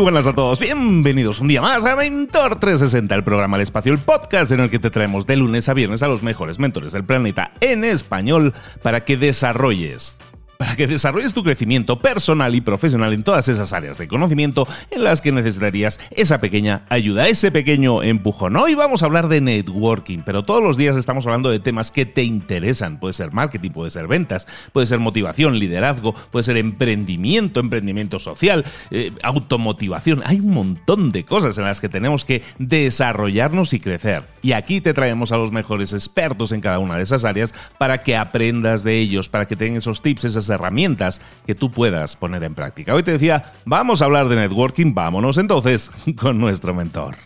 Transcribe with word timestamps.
Buenas 0.00 0.26
a 0.26 0.34
todos, 0.34 0.58
bienvenidos 0.58 1.40
un 1.40 1.48
día 1.48 1.60
más 1.60 1.84
a 1.84 1.94
Mentor 1.94 2.58
360, 2.58 3.14
el 3.14 3.22
programa 3.22 3.58
El 3.58 3.62
Espacio, 3.62 3.92
el 3.92 3.98
podcast 3.98 4.50
en 4.50 4.60
el 4.60 4.70
que 4.70 4.78
te 4.78 4.90
traemos 4.90 5.26
de 5.26 5.36
lunes 5.36 5.68
a 5.68 5.74
viernes 5.74 6.02
a 6.02 6.08
los 6.08 6.22
mejores 6.22 6.58
mentores 6.58 6.92
del 6.92 7.04
planeta 7.04 7.52
en 7.60 7.84
español 7.84 8.54
para 8.82 9.04
que 9.04 9.18
desarrolles 9.18 10.16
para 10.60 10.76
que 10.76 10.86
desarrolles 10.86 11.32
tu 11.32 11.42
crecimiento 11.42 11.98
personal 11.98 12.54
y 12.54 12.60
profesional 12.60 13.14
en 13.14 13.22
todas 13.22 13.48
esas 13.48 13.72
áreas 13.72 13.96
de 13.96 14.06
conocimiento 14.06 14.68
en 14.90 15.04
las 15.04 15.22
que 15.22 15.32
necesitarías 15.32 15.98
esa 16.10 16.38
pequeña 16.38 16.82
ayuda, 16.90 17.28
ese 17.28 17.50
pequeño 17.50 18.02
empujón. 18.02 18.54
Hoy 18.56 18.74
vamos 18.74 19.02
a 19.02 19.06
hablar 19.06 19.28
de 19.28 19.40
networking, 19.40 20.18
pero 20.18 20.44
todos 20.44 20.62
los 20.62 20.76
días 20.76 20.98
estamos 20.98 21.24
hablando 21.24 21.48
de 21.48 21.60
temas 21.60 21.90
que 21.90 22.04
te 22.04 22.24
interesan. 22.24 23.00
Puede 23.00 23.14
ser 23.14 23.32
marketing, 23.32 23.70
puede 23.70 23.90
ser 23.90 24.06
ventas, 24.06 24.46
puede 24.74 24.86
ser 24.86 24.98
motivación, 24.98 25.58
liderazgo, 25.58 26.12
puede 26.12 26.42
ser 26.42 26.58
emprendimiento, 26.58 27.58
emprendimiento 27.58 28.18
social, 28.18 28.66
eh, 28.90 29.12
automotivación. 29.22 30.20
Hay 30.26 30.40
un 30.40 30.52
montón 30.52 31.10
de 31.10 31.24
cosas 31.24 31.56
en 31.56 31.64
las 31.64 31.80
que 31.80 31.88
tenemos 31.88 32.26
que 32.26 32.42
desarrollarnos 32.58 33.72
y 33.72 33.80
crecer. 33.80 34.24
Y 34.42 34.52
aquí 34.52 34.82
te 34.82 34.92
traemos 34.92 35.32
a 35.32 35.38
los 35.38 35.52
mejores 35.52 35.94
expertos 35.94 36.52
en 36.52 36.60
cada 36.60 36.80
una 36.80 36.98
de 36.98 37.02
esas 37.02 37.24
áreas 37.24 37.54
para 37.78 38.02
que 38.02 38.14
aprendas 38.14 38.84
de 38.84 38.98
ellos, 38.98 39.30
para 39.30 39.46
que 39.46 39.56
tengan 39.56 39.78
esos 39.78 40.02
tips, 40.02 40.24
esas 40.24 40.49
herramientas 40.50 41.20
que 41.46 41.54
tú 41.54 41.70
puedas 41.70 42.16
poner 42.16 42.42
en 42.44 42.54
práctica. 42.54 42.94
Hoy 42.94 43.02
te 43.02 43.12
decía, 43.12 43.52
vamos 43.64 44.02
a 44.02 44.06
hablar 44.06 44.28
de 44.28 44.36
networking, 44.36 44.94
vámonos 44.94 45.38
entonces 45.38 45.90
con 46.16 46.38
nuestro 46.38 46.74
mentor. 46.74 47.16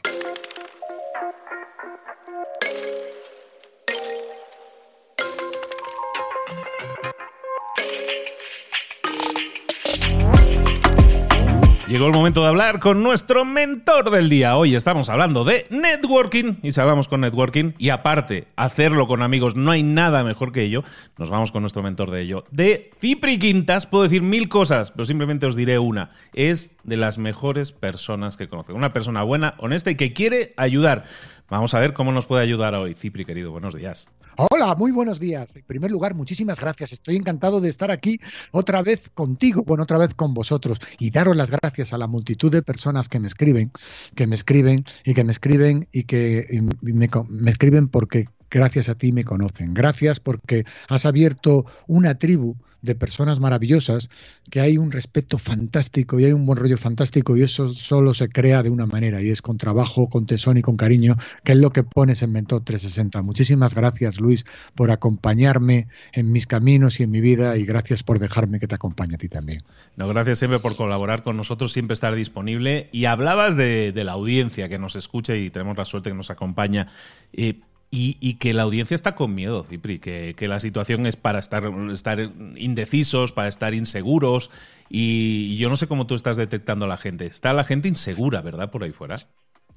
Llegó 11.95 12.09
el 12.09 12.13
momento 12.13 12.43
de 12.43 12.49
hablar 12.49 12.81
con 12.81 13.05
nuestro 13.05 13.45
mentor 13.45 14.11
del 14.11 14.29
día. 14.29 14.57
Hoy 14.57 14.75
estamos 14.75 15.09
hablando 15.09 15.45
de 15.45 15.69
networking 15.71 16.55
y 16.61 16.73
salgamos 16.73 17.07
con 17.07 17.21
networking 17.21 17.75
y 17.79 17.91
aparte 17.91 18.49
hacerlo 18.57 19.07
con 19.07 19.23
amigos 19.23 19.55
no 19.55 19.71
hay 19.71 19.85
nada 19.85 20.25
mejor 20.25 20.51
que 20.51 20.63
ello. 20.63 20.83
Nos 21.19 21.31
vamos 21.31 21.53
con 21.53 21.63
nuestro 21.63 21.85
mentor 21.85 22.11
de 22.11 22.23
ello. 22.23 22.47
De 22.51 22.91
Cipri 22.99 23.39
Quintas 23.39 23.87
puedo 23.87 24.03
decir 24.03 24.23
mil 24.23 24.49
cosas, 24.49 24.91
pero 24.91 25.05
simplemente 25.05 25.47
os 25.47 25.55
diré 25.55 25.79
una. 25.79 26.11
Es 26.33 26.73
de 26.83 26.97
las 26.97 27.19
mejores 27.19 27.71
personas 27.71 28.37
que 28.37 28.49
conozco. 28.49 28.75
Una 28.75 28.93
persona 28.93 29.23
buena, 29.23 29.55
honesta 29.59 29.93
y 29.93 29.95
que 29.95 30.13
quiere 30.13 30.53
ayudar. 30.57 31.05
Vamos 31.49 31.75
a 31.75 31.79
ver 31.79 31.93
cómo 31.93 32.11
nos 32.11 32.27
puede 32.27 32.43
ayudar 32.43 32.75
hoy. 32.75 32.95
Cipri, 32.95 33.25
querido, 33.25 33.53
buenos 33.53 33.73
días. 33.73 34.11
Hola, 34.37 34.75
muy 34.75 34.91
buenos 34.91 35.21
días. 35.21 35.55
En 35.55 35.63
primer 35.63 35.93
lugar, 35.93 36.15
muchísimas 36.15 36.59
gracias. 36.59 36.93
Estoy 36.93 37.15
encantado 37.17 37.61
de 37.61 37.69
estar 37.69 37.93
aquí 37.93 38.19
otra 38.51 38.83
vez 38.83 39.09
contigo, 39.11 39.63
bueno, 39.65 39.85
otra 39.85 39.97
vez 39.97 40.13
con 40.15 40.35
vosotros 40.35 40.81
y 40.99 41.11
daros 41.11 41.37
las 41.37 41.51
gracias 41.51 41.93
a 41.93 41.99
la 41.99 42.09
multitud 42.09 42.51
de 42.51 42.63
personas 42.63 43.09
que 43.09 43.21
me 43.21 43.29
escriben, 43.29 43.71
que 44.17 44.27
me 44.27 44.35
escriben 44.35 44.85
y 45.05 45.15
que 45.15 45.23
me 45.23 45.33
escriben 45.33 45.89
y 45.93 46.05
que 46.05 46.47
me, 46.83 47.09
me 47.29 47.51
escriben 47.51 47.89
porque 47.89 48.27
gracias 48.55 48.89
a 48.89 48.95
ti 48.95 49.11
me 49.11 49.25
conocen. 49.25 49.75
Gracias 49.75 50.21
porque 50.21 50.65
has 50.89 51.05
abierto 51.05 51.67
una 51.89 52.19
tribu 52.19 52.57
de 52.85 52.95
personas 52.95 53.41
maravillosas, 53.41 54.11
que 54.51 54.61
hay 54.61 54.77
un 54.77 54.93
respeto 54.93 55.39
fantástico 55.39 56.21
y 56.21 56.27
hay 56.27 56.33
un 56.33 56.45
buen 56.45 56.59
rollo 56.59 56.77
fantástico 56.77 57.35
y 57.35 57.43
eso 57.43 57.69
solo 57.69 58.13
se 58.13 58.29
crea 58.29 58.63
de 58.63 58.69
una 58.69 58.85
manera 58.85 59.23
y 59.23 59.31
es 59.31 59.41
con 59.41 59.57
trabajo, 59.57 60.09
con 60.09 60.27
tesón 60.27 60.59
y 60.59 60.63
con 60.63 60.77
cariño, 60.77 61.17
que 61.45 61.53
es 61.53 61.59
lo 61.59 61.71
que 61.71 61.83
pones 61.83 62.21
en 62.23 62.33
Mentor 62.33 62.63
360. 62.63 63.23
Muchísimas 63.23 63.75
gracias 63.75 64.21
Luis 64.21 64.45
por 64.75 64.91
acompañarme 64.91 65.89
en 66.13 66.31
mis 66.31 66.47
caminos 66.47 67.01
y 67.01 67.05
en 67.05 67.11
mi 67.11 67.23
vida 67.23 67.57
y 67.57 67.65
gracias 67.65 68.03
por 68.03 68.19
dejarme 68.19 68.61
que 68.61 68.69
te 68.69 68.75
acompañe 68.75 69.15
a 69.15 69.19
ti 69.19 69.31
también. 69.31 69.63
No, 69.97 70.07
gracias 70.09 70.39
siempre 70.41 70.61
por 70.61 70.77
colaborar 70.77 71.23
con 71.23 71.39
nosotros, 71.39 71.73
siempre 71.73 71.95
estar 71.95 72.15
disponible 72.15 72.91
y 72.93 73.07
hablabas 73.07 73.57
de, 73.57 73.93
la 74.05 74.13
audiencia 74.13 74.69
que 74.69 74.79
nos 74.79 74.97
escucha 74.97 75.35
y 75.35 75.49
tenemos 75.49 75.79
la 75.79 75.87
suerte 75.87 76.11
que 76.11 76.17
nos 76.17 76.29
acompaña. 76.29 76.89
Eh, 77.33 77.61
y, 77.91 78.35
que 78.35 78.55
la 78.55 78.63
audiencia 78.63 78.95
está 78.95 79.15
con 79.15 79.35
miedo, 79.35 79.65
Cipri, 79.65 79.99
que, 79.99 80.35
la 80.41 80.61
situación 80.61 81.07
es 81.07 81.17
para 81.17 81.39
estar, 81.39 81.65
estar 81.93 82.21
indecisos, 82.57 83.33
para 83.33 83.49
estar 83.49 83.75
inseguros. 83.75 84.51
Y, 84.89 85.57
yo 85.57 85.69
no 85.69 85.77
sé 85.77 85.87
cómo 85.87 86.07
tú 86.07 86.15
estás 86.15 86.37
detectando 86.37 86.87
a 86.87 86.89
la 86.89 86.97
gente. 86.97 87.27
Está 87.27 87.53
la 87.53 87.65
gente 87.65 87.89
insegura, 87.89 88.43
¿verdad? 88.43 88.71
Por 88.71 88.83
ahí 88.85 88.93
fuera. 88.93 89.29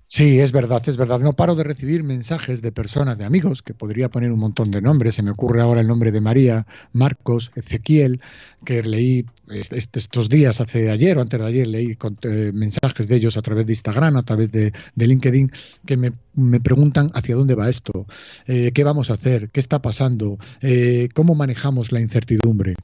Sí, 0.10 0.40
es 0.40 0.54
verdad, 0.54 0.82
es 0.88 0.96
verdad. 0.96 1.20
No 1.20 1.34
paro 1.34 1.54
de 1.56 1.66
recibir 1.66 2.02
mensajes 2.02 2.62
de 2.62 2.72
personas, 2.72 3.18
de 3.18 3.26
amigos, 3.26 3.62
que 3.62 3.74
podría 3.74 4.08
poner 4.08 4.32
un 4.32 4.40
montón 4.40 4.72
de 4.72 4.82
nombres. 4.82 5.16
Se 5.16 5.22
me 5.22 5.32
ocurre 5.32 5.62
ahora 5.62 5.82
el 5.82 5.88
nombre 5.88 6.14
de 6.14 6.22
María, 6.22 6.66
Marcos, 6.94 7.52
Ezequiel, 7.56 8.22
que 8.64 8.84
leí 8.84 9.26
estos 9.50 10.30
días, 10.30 10.62
hace 10.62 10.90
ayer 10.90 11.18
o 11.18 11.22
antes 11.22 11.38
de 11.38 11.46
ayer, 11.46 11.68
leí 11.68 11.98
eh, 12.22 12.52
mensajes 12.54 13.10
de 13.10 13.16
ellos 13.18 13.36
a 13.36 13.42
través 13.42 13.66
de 13.66 13.74
Instagram, 13.74 14.16
a 14.16 14.24
través 14.24 14.50
de, 14.50 14.72
LinkedIn, 14.96 15.52
que 15.86 15.98
me, 15.98 16.12
preguntan 16.62 17.10
hacia 17.14 17.36
dónde 17.36 17.56
va 17.56 17.70
esto, 17.70 18.06
eh, 18.46 18.72
qué 18.74 18.86
vamos 18.86 19.10
a 19.10 19.14
hacer, 19.14 19.50
qué 19.50 19.60
está 19.60 19.82
pasando, 19.82 20.38
eh, 20.62 21.10
cómo 21.16 21.36
manejamos 21.36 21.92
la 21.92 22.00
incertidumbre. 22.00 22.76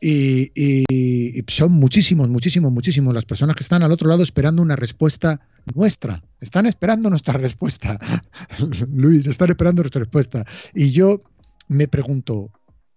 Y, 0.00 1.44
son 1.48 1.72
muchísimos, 1.72 2.28
muchísimos, 2.28 2.72
muchísimos 2.72 3.14
las 3.14 3.24
personas 3.24 3.56
que 3.56 3.62
están 3.62 3.82
al 3.82 3.92
otro 3.92 4.08
lado 4.08 4.22
esperando 4.22 4.62
una 4.62 4.76
respuesta 4.76 5.40
nuestra. 5.74 6.22
Están 6.40 6.66
esperando 6.66 7.10
nuestra 7.10 7.34
respuesta. 7.34 7.98
Luis, 8.94 9.26
están 9.26 9.50
esperando 9.50 9.82
nuestra 9.82 10.00
respuesta. 10.00 10.46
Y 10.74 10.90
yo 10.90 11.22
me 11.68 11.86
pregunto, 11.86 12.50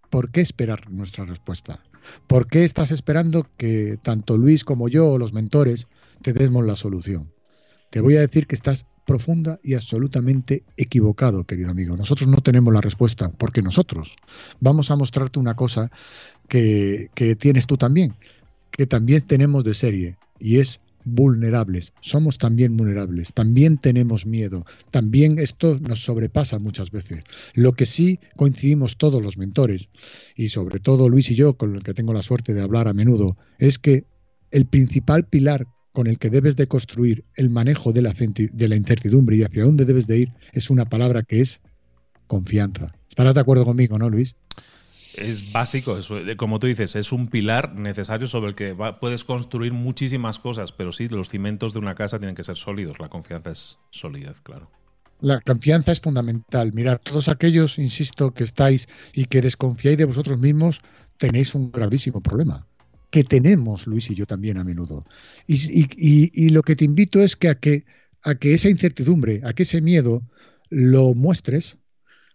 ¿por 0.10 0.32
qué 0.32 0.42
esperar 0.42 0.90
nuestra 0.90 1.26
respuesta? 1.26 1.80
¿Por 2.28 2.48
qué 2.48 2.66
estás 2.66 2.92
esperando 2.92 3.48
que 3.58 3.98
tanto 4.02 4.38
Luis 4.38 4.64
como 4.64 4.88
yo 4.88 5.10
o 5.10 5.18
los 5.18 5.34
mentores 5.34 5.88
te 6.22 6.34
demos 6.34 6.66
la 6.66 6.76
solución? 6.76 7.34
Te 7.90 8.02
voy 8.02 8.16
a 8.16 8.22
decir 8.22 8.48
que 8.48 8.56
estás 8.56 8.86
profunda 9.06 9.60
y 9.64 9.74
absolutamente 9.74 10.64
equivocado, 10.78 11.44
querido 11.44 11.70
amigo. 11.70 11.96
Nosotros 11.98 12.28
no 12.28 12.38
tenemos 12.38 12.74
la 12.74 12.82
respuesta, 12.82 13.32
porque 13.32 13.62
nosotros 13.62 14.16
vamos 14.60 14.92
a 14.92 14.96
mostrarte 14.96 15.40
una 15.40 15.56
cosa 15.56 15.92
que, 16.54 17.36
tienes 17.40 17.66
tú 17.66 17.78
también, 17.78 18.14
que 18.70 18.86
también 18.86 19.24
tenemos 19.24 19.64
de 19.64 19.74
serie, 19.74 20.18
y 20.40 20.60
es 20.60 20.80
vulnerables, 21.06 21.94
somos 22.00 22.38
también 22.38 22.78
vulnerables, 22.78 23.34
también 23.34 23.78
tenemos 23.78 24.26
miedo, 24.26 24.66
también 24.92 25.40
esto 25.40 25.80
nos 25.80 26.04
sobrepasa 26.04 26.60
muchas 26.60 26.92
veces. 26.92 27.24
Lo 27.56 27.74
que 27.74 27.86
sí 27.86 28.20
coincidimos 28.36 28.98
todos 28.98 29.24
los 29.24 29.38
mentores, 29.38 29.90
y 30.36 30.50
sobre 30.50 30.80
todo 30.80 31.10
Luis 31.10 31.32
y 31.32 31.36
yo, 31.36 31.58
con 31.58 31.76
el 31.76 31.84
que 31.84 31.96
tengo 31.96 32.14
la 32.14 32.22
suerte 32.22 32.54
de 32.54 32.62
hablar 32.62 32.88
a 32.88 32.94
menudo, 32.94 33.36
es 33.58 33.80
que 33.80 34.06
el 34.52 34.66
principal 34.66 35.26
pilar 35.26 35.68
con 35.92 36.08
el 36.08 36.20
que 36.20 36.30
debes 36.30 36.56
de 36.56 36.68
construir 36.68 37.26
el 37.36 37.50
manejo 37.50 37.94
de 37.94 38.04
la, 38.04 38.14
de 38.14 38.68
la 38.68 38.76
incertidumbre 38.76 39.38
y 39.38 39.44
hacia 39.44 39.64
dónde 39.64 39.86
debes 39.86 40.08
de 40.08 40.20
ir 40.20 40.34
es 40.54 40.70
una 40.70 40.86
palabra 40.86 41.24
que 41.24 41.42
es 41.42 41.62
confianza. 42.28 42.94
¿Estarás 43.10 43.36
de 43.36 43.42
acuerdo 43.42 43.66
conmigo, 43.66 43.98
no, 43.98 44.10
Luis? 44.10 44.36
Es 45.16 45.52
básico, 45.52 45.98
como 46.38 46.60
tú 46.60 46.68
dices, 46.68 46.96
es 46.96 47.12
un 47.12 47.28
pilar 47.28 47.76
necesario 47.76 48.28
sobre 48.28 48.50
el 48.50 48.56
que 48.56 48.76
puedes 49.00 49.24
construir 49.24 49.72
muchísimas 49.74 50.40
cosas, 50.40 50.72
pero 50.72 50.92
sí, 50.92 51.08
los 51.08 51.30
cimientos 51.30 51.74
de 51.74 51.80
una 51.80 51.96
casa 51.96 52.20
tienen 52.20 52.36
que 52.36 52.44
ser 52.44 52.58
sólidos, 52.58 53.00
la 53.00 53.10
confianza 53.10 53.52
es 53.52 53.78
solidez, 53.92 54.42
claro. 54.42 54.70
La 55.22 55.40
confianza 55.40 55.92
es 55.92 56.02
fundamental. 56.02 56.74
Mirad, 56.74 57.00
todos 57.02 57.30
aquellos, 57.30 57.80
insisto, 57.80 58.34
que 58.34 58.44
estáis 58.44 58.88
y 59.14 59.26
que 59.26 59.42
desconfiáis 59.42 59.98
de 59.98 60.06
vosotros 60.06 60.40
mismos, 60.40 60.82
tenéis 61.18 61.56
un 61.56 61.72
gravísimo 61.72 62.20
problema 62.20 62.66
que 63.14 63.24
tenemos 63.24 63.86
Luis 63.86 64.10
y 64.10 64.16
yo 64.16 64.26
también 64.26 64.58
a 64.58 64.64
menudo. 64.64 65.06
Y, 65.46 66.50
lo 66.50 66.64
que 66.64 66.76
te 66.76 66.84
invito 66.84 67.22
es 67.22 67.36
que 67.36 67.48
a, 67.48 67.56
que 67.60 67.86
a 68.24 68.34
que 68.34 68.56
esa 68.56 68.70
incertidumbre, 68.70 69.42
a 69.44 69.54
que 69.54 69.64
ese 69.64 69.82
miedo 69.82 70.24
lo 70.72 71.14
muestres, 71.14 71.78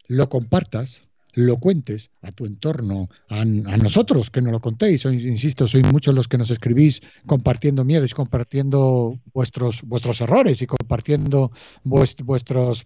lo 0.07 0.29
compartas, 0.29 1.08
lo 1.39 1.59
cuentes 1.59 2.11
a 2.23 2.33
tu 2.33 2.47
entorno, 2.47 3.09
a, 3.29 3.45
nosotros 3.45 4.29
que 4.29 4.43
no 4.43 4.51
lo 4.51 4.59
contéis. 4.59 5.05
insisto, 5.05 5.69
sois 5.69 5.87
muchos 5.87 6.13
los 6.13 6.27
que 6.27 6.37
nos 6.37 6.51
escribís 6.51 7.01
compartiendo 7.27 7.85
miedos, 7.85 8.13
compartiendo 8.13 9.21
vuestros, 9.33 9.83
vuestros 9.83 10.21
errores 10.21 10.63
y 10.63 10.67
compartiendo 10.67 11.53
vuestros, 11.85 12.85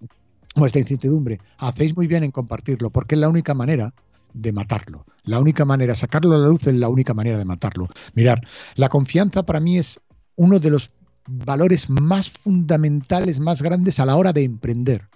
vuestra 0.55 0.81
incertidumbre. 0.81 1.41
Hacéis 1.57 1.97
muy 1.97 2.07
bien 2.07 2.25
en 2.25 2.31
compartirlo, 2.31 2.91
porque 2.91 3.15
es 3.15 3.23
la 3.23 3.31
única 3.31 3.55
manera 3.55 3.95
de 4.35 4.53
matarlo. 4.53 5.07
La 5.25 5.41
única 5.41 5.65
manera, 5.65 5.97
sacarlo 5.97 6.35
a 6.35 6.39
la 6.39 6.49
luz 6.49 6.67
es 6.67 6.75
la 6.75 6.91
única 6.91 7.15
manera 7.15 7.39
de 7.39 7.47
matarlo. 7.47 7.89
Mirar, 8.13 8.43
la 8.75 8.91
confianza 8.91 9.45
para 9.45 9.61
mí 9.61 9.79
es 9.79 9.99
uno 10.37 10.59
de 10.59 10.69
los 10.69 10.93
valores 11.27 11.89
más 11.89 12.29
fundamentales, 12.31 13.41
más 13.41 13.63
grandes 13.63 13.99
a 13.99 14.05
la 14.05 14.17
hora 14.17 14.35
de 14.35 14.45
emprender. 14.45 15.09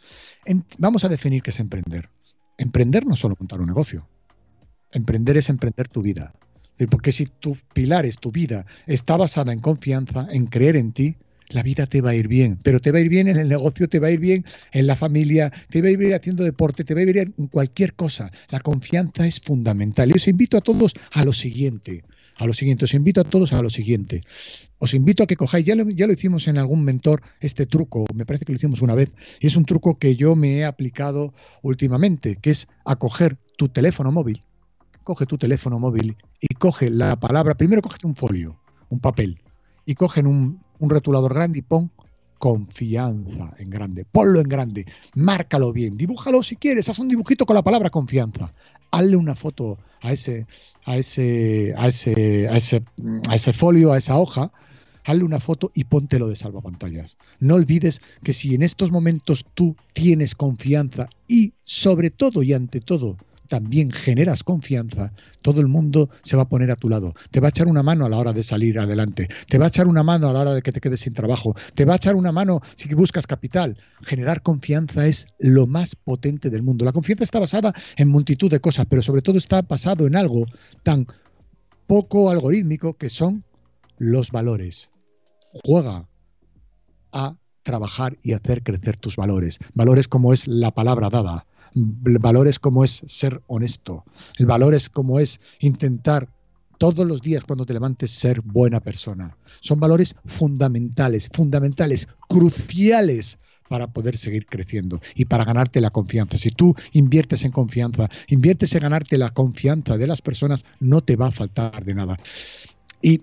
vamos 0.78 1.04
a 1.04 1.10
definir 1.10 1.42
qué 1.42 1.50
es 1.50 1.60
emprender. 1.60 2.08
Emprender 2.58 3.06
no 3.06 3.14
es 3.14 3.20
solo 3.20 3.36
montar 3.38 3.60
un 3.60 3.66
negocio. 3.66 4.08
Emprender 4.92 5.36
es 5.36 5.48
emprender 5.48 5.88
tu 5.88 6.02
vida. 6.02 6.32
Porque 6.90 7.12
si 7.12 7.26
tu 7.26 7.56
pilar 7.72 8.04
es 8.04 8.18
tu 8.18 8.30
vida 8.30 8.66
está 8.86 9.16
basada 9.16 9.52
en 9.52 9.60
confianza, 9.60 10.26
en 10.30 10.46
creer 10.46 10.76
en 10.76 10.92
ti, 10.92 11.16
la 11.48 11.62
vida 11.62 11.86
te 11.86 12.00
va 12.00 12.10
a 12.10 12.14
ir 12.14 12.28
bien, 12.28 12.58
pero 12.62 12.80
te 12.80 12.90
va 12.90 12.98
a 12.98 13.00
ir 13.00 13.08
bien 13.08 13.28
en 13.28 13.36
el 13.36 13.48
negocio, 13.48 13.88
te 13.88 14.00
va 14.00 14.08
a 14.08 14.10
ir 14.10 14.20
bien 14.20 14.44
en 14.72 14.86
la 14.86 14.96
familia, 14.96 15.52
te 15.70 15.80
va 15.80 15.88
a 15.88 15.90
ir 15.92 15.98
bien 15.98 16.12
haciendo 16.12 16.42
deporte, 16.44 16.84
te 16.84 16.92
va 16.92 17.00
a 17.00 17.02
ir 17.04 17.12
bien 17.12 17.34
en 17.38 17.46
cualquier 17.46 17.94
cosa. 17.94 18.30
La 18.50 18.60
confianza 18.60 19.26
es 19.26 19.40
fundamental. 19.40 20.10
Y 20.10 20.14
os 20.14 20.28
invito 20.28 20.58
a 20.58 20.60
todos 20.60 20.92
a 21.12 21.24
lo 21.24 21.32
siguiente. 21.32 22.04
A 22.38 22.46
lo 22.46 22.52
siguiente, 22.52 22.84
os 22.84 22.94
invito 22.94 23.20
a 23.20 23.24
todos 23.24 23.52
a 23.52 23.62
lo 23.62 23.70
siguiente. 23.70 24.20
Os 24.78 24.92
invito 24.92 25.22
a 25.22 25.26
que 25.26 25.36
cojáis, 25.36 25.64
ya 25.64 25.74
lo, 25.74 25.88
ya 25.88 26.06
lo 26.06 26.12
hicimos 26.12 26.48
en 26.48 26.58
algún 26.58 26.84
mentor, 26.84 27.22
este 27.40 27.64
truco, 27.64 28.04
me 28.14 28.26
parece 28.26 28.44
que 28.44 28.52
lo 28.52 28.56
hicimos 28.56 28.82
una 28.82 28.94
vez, 28.94 29.10
y 29.40 29.46
es 29.46 29.56
un 29.56 29.64
truco 29.64 29.98
que 29.98 30.16
yo 30.16 30.36
me 30.36 30.58
he 30.58 30.64
aplicado 30.66 31.32
últimamente, 31.62 32.36
que 32.36 32.50
es 32.50 32.68
a 32.84 32.96
coger 32.96 33.38
tu 33.56 33.68
teléfono 33.68 34.12
móvil, 34.12 34.44
coge 35.02 35.24
tu 35.24 35.38
teléfono 35.38 35.78
móvil 35.78 36.16
y 36.40 36.54
coge 36.56 36.90
la 36.90 37.16
palabra, 37.16 37.54
primero 37.54 37.80
coge 37.80 37.98
un 38.04 38.14
folio, 38.14 38.60
un 38.90 39.00
papel, 39.00 39.40
y 39.86 39.94
cogen 39.94 40.26
un, 40.26 40.60
un 40.78 40.90
rotulador 40.90 41.32
grande 41.32 41.60
y 41.60 41.62
pon 41.62 41.90
confianza 42.38 43.54
en 43.58 43.70
grande. 43.70 44.04
Ponlo 44.04 44.40
en 44.40 44.48
grande, 44.48 44.86
márcalo 45.14 45.72
bien, 45.72 45.96
dibújalo 45.96 46.42
si 46.42 46.56
quieres, 46.56 46.88
haz 46.88 46.98
un 46.98 47.08
dibujito 47.08 47.46
con 47.46 47.54
la 47.54 47.62
palabra 47.62 47.90
confianza. 47.90 48.52
Hazle 48.90 49.16
una 49.16 49.34
foto 49.34 49.78
a 50.00 50.12
ese, 50.12 50.46
a 50.84 50.96
ese, 50.96 51.74
a 51.76 51.88
ese, 51.88 52.48
a 52.48 52.56
ese, 52.56 52.82
a 53.28 53.34
ese 53.34 53.52
folio, 53.52 53.92
a 53.92 53.98
esa 53.98 54.16
hoja, 54.16 54.52
hazle 55.04 55.24
una 55.24 55.40
foto 55.40 55.70
y 55.74 55.84
póntelo 55.84 56.28
de 56.28 56.36
salvapantallas. 56.36 57.16
No 57.40 57.54
olvides 57.54 58.00
que 58.22 58.32
si 58.32 58.54
en 58.54 58.62
estos 58.62 58.90
momentos 58.90 59.44
tú 59.54 59.76
tienes 59.92 60.34
confianza 60.34 61.08
y 61.28 61.52
sobre 61.64 62.10
todo 62.10 62.42
y 62.42 62.52
ante 62.52 62.80
todo 62.80 63.16
también 63.46 63.90
generas 63.90 64.42
confianza, 64.44 65.12
todo 65.42 65.60
el 65.60 65.68
mundo 65.68 66.10
se 66.22 66.36
va 66.36 66.42
a 66.42 66.48
poner 66.48 66.70
a 66.70 66.76
tu 66.76 66.88
lado. 66.88 67.14
Te 67.30 67.40
va 67.40 67.48
a 67.48 67.50
echar 67.50 67.66
una 67.66 67.82
mano 67.82 68.04
a 68.04 68.08
la 68.08 68.18
hora 68.18 68.32
de 68.32 68.42
salir 68.42 68.78
adelante. 68.78 69.28
Te 69.48 69.58
va 69.58 69.66
a 69.66 69.68
echar 69.68 69.86
una 69.86 70.02
mano 70.02 70.28
a 70.28 70.32
la 70.32 70.40
hora 70.40 70.54
de 70.54 70.62
que 70.62 70.72
te 70.72 70.80
quedes 70.80 71.00
sin 71.00 71.14
trabajo. 71.14 71.54
Te 71.74 71.84
va 71.84 71.94
a 71.94 71.96
echar 71.96 72.16
una 72.16 72.32
mano 72.32 72.60
si 72.76 72.92
buscas 72.94 73.26
capital. 73.26 73.76
Generar 74.02 74.42
confianza 74.42 75.06
es 75.06 75.26
lo 75.38 75.66
más 75.66 75.96
potente 75.96 76.50
del 76.50 76.62
mundo. 76.62 76.84
La 76.84 76.92
confianza 76.92 77.24
está 77.24 77.38
basada 77.38 77.74
en 77.96 78.08
multitud 78.08 78.50
de 78.50 78.60
cosas, 78.60 78.86
pero 78.88 79.02
sobre 79.02 79.22
todo 79.22 79.38
está 79.38 79.62
basado 79.62 80.06
en 80.06 80.16
algo 80.16 80.46
tan 80.82 81.06
poco 81.86 82.30
algorítmico 82.30 82.94
que 82.94 83.10
son 83.10 83.44
los 83.98 84.30
valores. 84.30 84.90
Juega 85.64 86.08
a 87.12 87.36
trabajar 87.66 88.16
y 88.22 88.32
hacer 88.32 88.62
crecer 88.62 88.96
tus 88.96 89.16
valores. 89.16 89.58
Valores 89.74 90.08
como 90.08 90.32
es 90.32 90.46
la 90.46 90.70
palabra 90.70 91.10
dada, 91.10 91.46
valores 91.76 92.58
como 92.58 92.84
es 92.84 93.02
ser 93.06 93.42
honesto, 93.46 94.04
el 94.38 94.46
valor 94.46 94.74
es 94.74 94.88
como 94.88 95.20
es 95.20 95.40
intentar 95.60 96.28
todos 96.78 97.06
los 97.06 97.20
días 97.22 97.44
cuando 97.44 97.66
te 97.66 97.72
levantes 97.72 98.10
ser 98.10 98.40
buena 98.42 98.80
persona. 98.80 99.36
Son 99.60 99.80
valores 99.80 100.14
fundamentales, 100.24 101.28
fundamentales, 101.32 102.08
cruciales 102.28 103.38
para 103.68 103.88
poder 103.88 104.16
seguir 104.16 104.46
creciendo 104.46 105.00
y 105.14 105.24
para 105.24 105.44
ganarte 105.44 105.80
la 105.80 105.90
confianza. 105.90 106.38
Si 106.38 106.50
tú 106.50 106.74
inviertes 106.92 107.44
en 107.44 107.52
confianza, 107.52 108.08
inviertes 108.28 108.74
en 108.74 108.82
ganarte 108.82 109.18
la 109.18 109.30
confianza 109.30 109.96
de 109.96 110.06
las 110.06 110.22
personas, 110.22 110.64
no 110.80 111.02
te 111.02 111.16
va 111.16 111.28
a 111.28 111.32
faltar 111.32 111.84
de 111.84 111.94
nada. 111.94 112.18
Y, 113.02 113.22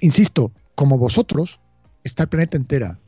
insisto, 0.00 0.52
como 0.74 0.98
vosotros, 0.98 1.60
está 2.04 2.24
el 2.24 2.28
planeta 2.28 2.56
entera 2.56 2.98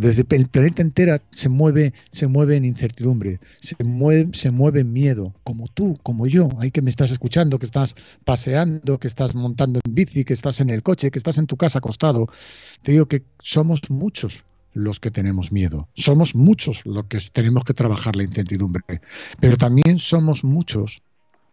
desde 0.00 0.26
el 0.36 0.48
planeta 0.48 0.82
entera 0.82 1.22
se 1.30 1.48
mueve, 1.48 1.94
se 2.10 2.26
mueve 2.26 2.56
en 2.56 2.64
incertidumbre, 2.64 3.40
se 3.60 3.76
mueve, 3.82 4.30
se 4.32 4.50
mueve 4.50 4.80
en 4.80 4.92
miedo, 4.92 5.34
como 5.44 5.68
tú, 5.68 5.96
como 6.02 6.26
yo, 6.26 6.48
ahí 6.58 6.70
que 6.70 6.82
me 6.82 6.90
estás 6.90 7.10
escuchando, 7.10 7.58
que 7.58 7.66
estás 7.66 7.94
paseando, 8.24 8.98
que 8.98 9.08
estás 9.08 9.34
montando 9.34 9.80
en 9.84 9.94
bici, 9.94 10.24
que 10.24 10.34
estás 10.34 10.60
en 10.60 10.70
el 10.70 10.82
coche, 10.82 11.10
que 11.10 11.18
estás 11.18 11.38
en 11.38 11.46
tu 11.46 11.56
casa 11.56 11.78
acostado. 11.78 12.28
Te 12.82 12.92
digo 12.92 13.06
que 13.06 13.24
somos 13.42 13.80
muchos 13.88 14.44
los 14.74 15.00
que 15.00 15.10
tenemos 15.10 15.50
miedo, 15.50 15.88
somos 15.94 16.34
muchos 16.34 16.84
los 16.84 17.06
que 17.06 17.18
tenemos 17.32 17.64
que 17.64 17.74
trabajar 17.74 18.16
la 18.16 18.24
incertidumbre, 18.24 19.00
pero 19.40 19.56
también 19.56 19.98
somos 19.98 20.44
muchos 20.44 21.02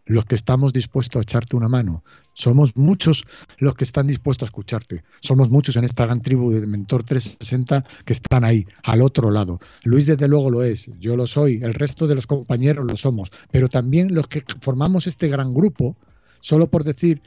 los 0.05 0.25
que 0.25 0.35
estamos 0.35 0.71
dispuestos 0.71 1.19
a 1.19 1.23
echarte 1.23 1.55
una 1.55 1.67
mano. 1.67 2.03
Somos 2.33 2.75
muchos 2.75 3.25
los 3.57 3.75
que 3.75 3.83
están 3.83 4.07
dispuestos 4.07 4.47
a 4.47 4.49
escucharte. 4.49 5.03
Somos 5.21 5.49
muchos 5.49 5.75
en 5.75 5.83
esta 5.83 6.05
gran 6.05 6.21
tribu 6.21 6.51
de 6.51 6.65
Mentor 6.67 7.03
360 7.03 7.83
que 8.05 8.13
están 8.13 8.43
ahí, 8.43 8.65
al 8.83 9.01
otro 9.01 9.31
lado. 9.31 9.59
Luis 9.83 10.05
desde 10.05 10.27
luego 10.27 10.51
lo 10.51 10.63
es, 10.63 10.89
yo 10.99 11.15
lo 11.15 11.25
soy, 11.27 11.59
el 11.63 11.73
resto 11.73 12.07
de 12.07 12.15
los 12.15 12.27
compañeros 12.27 12.85
lo 12.85 12.95
somos, 12.95 13.31
pero 13.51 13.67
también 13.67 14.13
los 14.13 14.27
que 14.27 14.43
formamos 14.59 15.07
este 15.07 15.27
gran 15.27 15.53
grupo, 15.53 15.95
solo 16.41 16.67
por 16.67 16.83
decir 16.83 17.21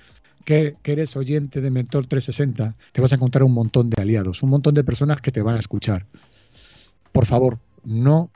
que, 0.45 0.77
eres 0.85 1.17
oyente 1.17 1.61
de 1.61 1.71
Mentor 1.71 2.07
360, 2.07 2.77
te 2.93 3.01
vas 3.01 3.13
a 3.13 3.17
encontrar 3.17 3.43
un 3.43 3.53
montón 3.53 3.91
de 3.91 4.01
aliados, 4.01 4.43
un 4.43 4.51
montón 4.51 4.75
de 4.75 4.85
personas 4.85 5.21
que 5.21 5.33
te 5.33 5.43
van 5.43 5.57
a 5.57 5.59
escuchar. 5.59 6.07
Por 7.13 7.27
favor, 7.27 7.59
no, 7.85 8.31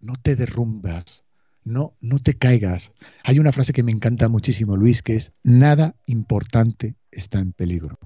no 0.00 0.14
te 0.20 0.36
derrumbas 0.36 1.24
no, 1.68 1.94
no 2.00 2.18
te 2.18 2.34
caigas. 2.34 2.92
Hay 3.24 3.38
una 3.38 3.52
frase 3.52 3.72
que 3.72 3.82
me 3.82 3.92
encanta 3.92 4.28
muchísimo, 4.28 4.76
Luis, 4.76 5.02
que 5.02 5.14
es, 5.14 5.32
nada 5.42 5.94
importante 6.06 6.96
está 7.10 7.38
en 7.38 7.52
peligro. 7.52 7.98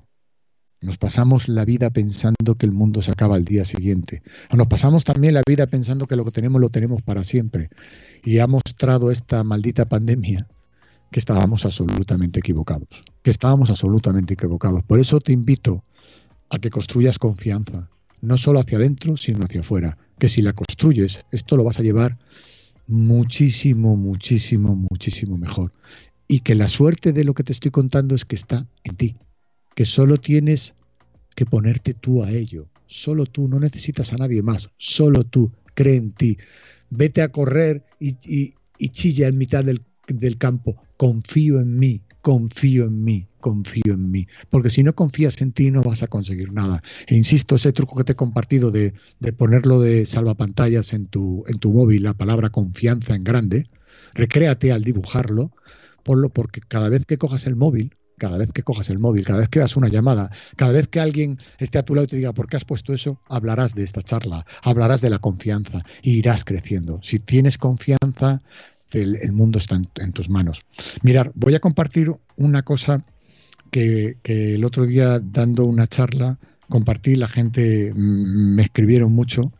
Nos 0.80 0.98
pasamos 0.98 1.48
la 1.48 1.64
vida 1.64 1.90
pensando 1.90 2.56
que 2.56 2.66
el 2.66 2.72
mundo 2.72 3.02
se 3.02 3.12
acaba 3.12 3.36
al 3.36 3.44
día 3.44 3.64
siguiente. 3.64 4.22
Nos 4.52 4.66
pasamos 4.66 5.04
también 5.04 5.34
la 5.34 5.42
vida 5.46 5.68
pensando 5.68 6.08
que 6.08 6.16
lo 6.16 6.24
que 6.24 6.32
tenemos 6.32 6.60
lo 6.60 6.70
tenemos 6.70 7.02
para 7.02 7.22
siempre. 7.22 7.70
Y 8.24 8.40
ha 8.40 8.48
mostrado 8.48 9.12
esta 9.12 9.44
maldita 9.44 9.84
pandemia 9.84 10.48
que 11.12 11.20
estábamos 11.20 11.64
absolutamente 11.64 12.40
equivocados, 12.40 13.04
que 13.22 13.30
estábamos 13.30 13.70
absolutamente 13.70 14.34
equivocados. 14.34 14.82
Por 14.82 14.98
eso 14.98 15.20
te 15.20 15.32
invito 15.32 15.84
a 16.50 16.58
que 16.58 16.70
construyas 16.70 17.18
confianza, 17.18 17.88
no 18.20 18.36
solo 18.36 18.58
hacia 18.58 18.78
adentro, 18.78 19.16
sino 19.16 19.44
hacia 19.44 19.60
afuera, 19.60 19.98
que 20.18 20.28
si 20.28 20.42
la 20.42 20.52
construyes, 20.52 21.24
esto 21.30 21.56
lo 21.56 21.64
vas 21.64 21.78
a 21.78 21.82
llevar 21.82 22.18
muchísimo, 22.86 23.96
muchísimo, 23.96 24.74
muchísimo 24.74 25.36
mejor. 25.36 25.72
Y 26.28 26.40
que 26.40 26.54
la 26.54 26.68
suerte 26.68 27.12
de 27.12 27.24
lo 27.24 27.34
que 27.34 27.44
te 27.44 27.52
estoy 27.52 27.70
contando 27.70 28.14
es 28.14 28.24
que 28.24 28.36
está 28.36 28.66
en 28.84 28.96
ti, 28.96 29.16
que 29.74 29.84
solo 29.84 30.18
tienes 30.18 30.74
que 31.34 31.46
ponerte 31.46 31.94
tú 31.94 32.22
a 32.22 32.30
ello, 32.30 32.68
solo 32.86 33.26
tú, 33.26 33.48
no 33.48 33.58
necesitas 33.58 34.12
a 34.12 34.16
nadie 34.16 34.42
más, 34.42 34.70
solo 34.76 35.24
tú, 35.24 35.52
cree 35.74 35.96
en 35.96 36.12
ti, 36.12 36.38
vete 36.90 37.22
a 37.22 37.30
correr 37.30 37.84
y, 37.98 38.54
chilla 38.90 39.28
en 39.28 39.38
mitad 39.38 39.64
del, 39.64 39.82
del 40.08 40.36
campo, 40.38 40.76
confío 40.96 41.60
en 41.60 41.78
mí, 41.78 42.02
confío 42.22 42.84
en 42.84 43.04
mí, 43.04 43.26
confío 43.40 43.92
en 43.92 44.10
mí. 44.10 44.26
Porque 44.48 44.70
si 44.70 44.82
no 44.82 44.94
confías 44.94 45.40
en 45.42 45.52
ti 45.52 45.70
no 45.70 45.82
vas 45.82 46.02
a 46.02 46.06
conseguir 46.06 46.52
nada. 46.52 46.82
E 47.06 47.14
insisto, 47.16 47.56
ese 47.56 47.72
truco 47.72 47.96
que 47.96 48.04
te 48.04 48.12
he 48.12 48.16
compartido 48.16 48.70
de, 48.70 48.94
de, 49.20 49.32
ponerlo 49.32 49.80
de 49.80 50.06
salvapantallas 50.06 50.92
en 50.94 51.06
tu, 51.06 51.44
en 51.48 51.58
tu 51.58 51.72
móvil, 51.72 52.04
la 52.04 52.14
palabra 52.14 52.50
confianza 52.50 53.14
en 53.14 53.24
grande, 53.24 53.66
recréate 54.14 54.72
al 54.72 54.84
dibujarlo, 54.84 55.50
ponlo 56.02 56.30
porque 56.30 56.60
cada 56.60 56.88
vez 56.88 57.04
que 57.04 57.18
cojas 57.18 57.46
el 57.46 57.56
móvil, 57.56 57.94
cada 58.22 58.38
vez 58.38 58.52
que 58.52 58.62
cojas 58.62 58.88
el 58.88 59.00
móvil, 59.00 59.26
cada 59.26 59.40
vez 59.40 59.48
que 59.48 59.58
hagas 59.58 59.76
una 59.76 59.88
llamada, 59.88 60.30
cada 60.54 60.70
vez 60.70 60.86
que 60.86 61.00
alguien 61.00 61.38
esté 61.58 61.78
a 61.78 61.82
tu 61.82 61.96
lado 61.96 62.04
y 62.04 62.06
te 62.06 62.16
diga 62.16 62.32
por 62.32 62.46
qué 62.46 62.56
has 62.56 62.64
puesto 62.64 62.92
eso, 62.92 63.20
hablarás 63.28 63.74
de 63.74 63.82
esta 63.82 64.00
charla, 64.00 64.46
hablarás 64.62 65.00
de 65.00 65.10
la 65.10 65.18
confianza 65.18 65.84
y 66.02 66.18
irás 66.18 66.44
creciendo. 66.44 67.00
Si 67.02 67.18
tienes 67.18 67.58
confianza, 67.58 68.40
el, 68.94 69.32
mundo 69.32 69.58
está 69.58 69.76
en, 69.76 70.12
tus 70.12 70.28
manos. 70.28 70.62
Mirar, 71.02 71.32
voy 71.34 71.54
a 71.54 71.60
compartir 71.60 72.12
una 72.36 72.62
cosa 72.62 73.04
que, 73.70 74.18
el 74.24 74.64
otro 74.64 74.86
día 74.86 75.20
dando 75.20 75.64
una 75.64 75.86
charla 75.86 76.38
compartí, 76.68 77.16
la 77.16 77.28
gente 77.28 77.92
me 77.94 78.62
escribieron 78.62 79.12
mucho, 79.12 79.52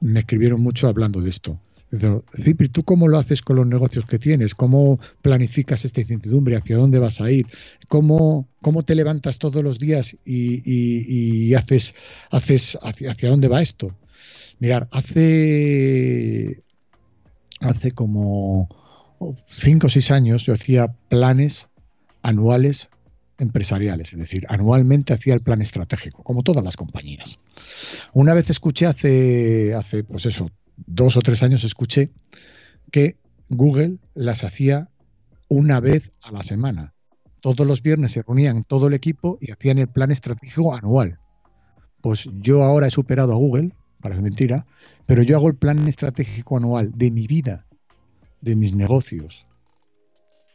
me 0.00 0.20
escribieron 0.20 0.60
mucho 0.60 0.88
hablando 0.88 1.20
de 1.20 1.30
esto. 1.30 1.60
Cipri, 2.42 2.68
¿tú 2.68 2.82
cómo 2.82 3.08
lo 3.08 3.18
haces 3.18 3.40
con 3.40 3.56
los 3.56 3.66
negocios 3.66 4.04
que 4.04 4.18
tienes? 4.18 4.54
¿Cómo 4.54 5.00
planificas 5.22 5.84
esta 5.84 6.02
incertidumbre? 6.02 6.56
¿Hacia 6.56 6.76
dónde 6.76 6.98
vas 6.98 7.20
a 7.20 7.30
ir? 7.30 7.46
¿Cómo, 7.88 8.46
cómo 8.60 8.82
te 8.82 8.94
levantas 8.94 9.38
todos 9.38 9.64
los 9.64 9.78
días 9.78 10.14
y, 10.24 11.54
haces, 11.54 11.94
haces 12.30 12.78
hacia, 12.82 13.12
hacia, 13.12 13.30
dónde 13.30 13.48
va 13.48 13.62
esto? 13.62 13.96
Mirar, 14.58 14.88
hace, 14.90 16.62
hace 17.60 17.92
como 17.92 18.68
cinco 19.46 19.88
o 19.88 19.90
seis 19.90 20.10
años 20.10 20.44
yo 20.44 20.52
hacía 20.52 20.88
planes 21.08 21.68
anuales 22.22 22.88
empresariales, 23.38 24.12
es 24.12 24.18
decir, 24.18 24.44
anualmente 24.48 25.12
hacía 25.12 25.34
el 25.34 25.40
plan 25.40 25.62
estratégico, 25.62 26.22
como 26.24 26.42
todas 26.42 26.64
las 26.64 26.76
compañías. 26.76 27.38
Una 28.12 28.34
vez 28.34 28.50
escuché 28.50 28.86
hace, 28.86 29.74
hace 29.74 30.02
pues 30.02 30.26
eso, 30.26 30.50
dos 30.76 31.16
o 31.16 31.20
tres 31.20 31.42
años 31.42 31.64
escuché 31.64 32.10
que 32.90 33.16
Google 33.48 33.98
las 34.14 34.44
hacía 34.44 34.88
una 35.48 35.80
vez 35.80 36.10
a 36.22 36.32
la 36.32 36.42
semana. 36.42 36.94
Todos 37.40 37.66
los 37.66 37.82
viernes 37.82 38.12
se 38.12 38.22
reunían 38.22 38.64
todo 38.64 38.88
el 38.88 38.94
equipo 38.94 39.38
y 39.40 39.52
hacían 39.52 39.78
el 39.78 39.88
plan 39.88 40.10
estratégico 40.10 40.74
anual. 40.74 41.18
Pues 42.00 42.28
yo 42.40 42.64
ahora 42.64 42.88
he 42.88 42.90
superado 42.90 43.32
a 43.32 43.36
Google, 43.36 43.72
parece 44.00 44.20
mentira, 44.20 44.66
pero 45.08 45.22
yo 45.22 45.36
hago 45.36 45.48
el 45.48 45.56
plan 45.56 45.88
estratégico 45.88 46.58
anual 46.58 46.92
de 46.94 47.10
mi 47.10 47.26
vida, 47.26 47.64
de 48.42 48.54
mis 48.54 48.74
negocios, 48.74 49.46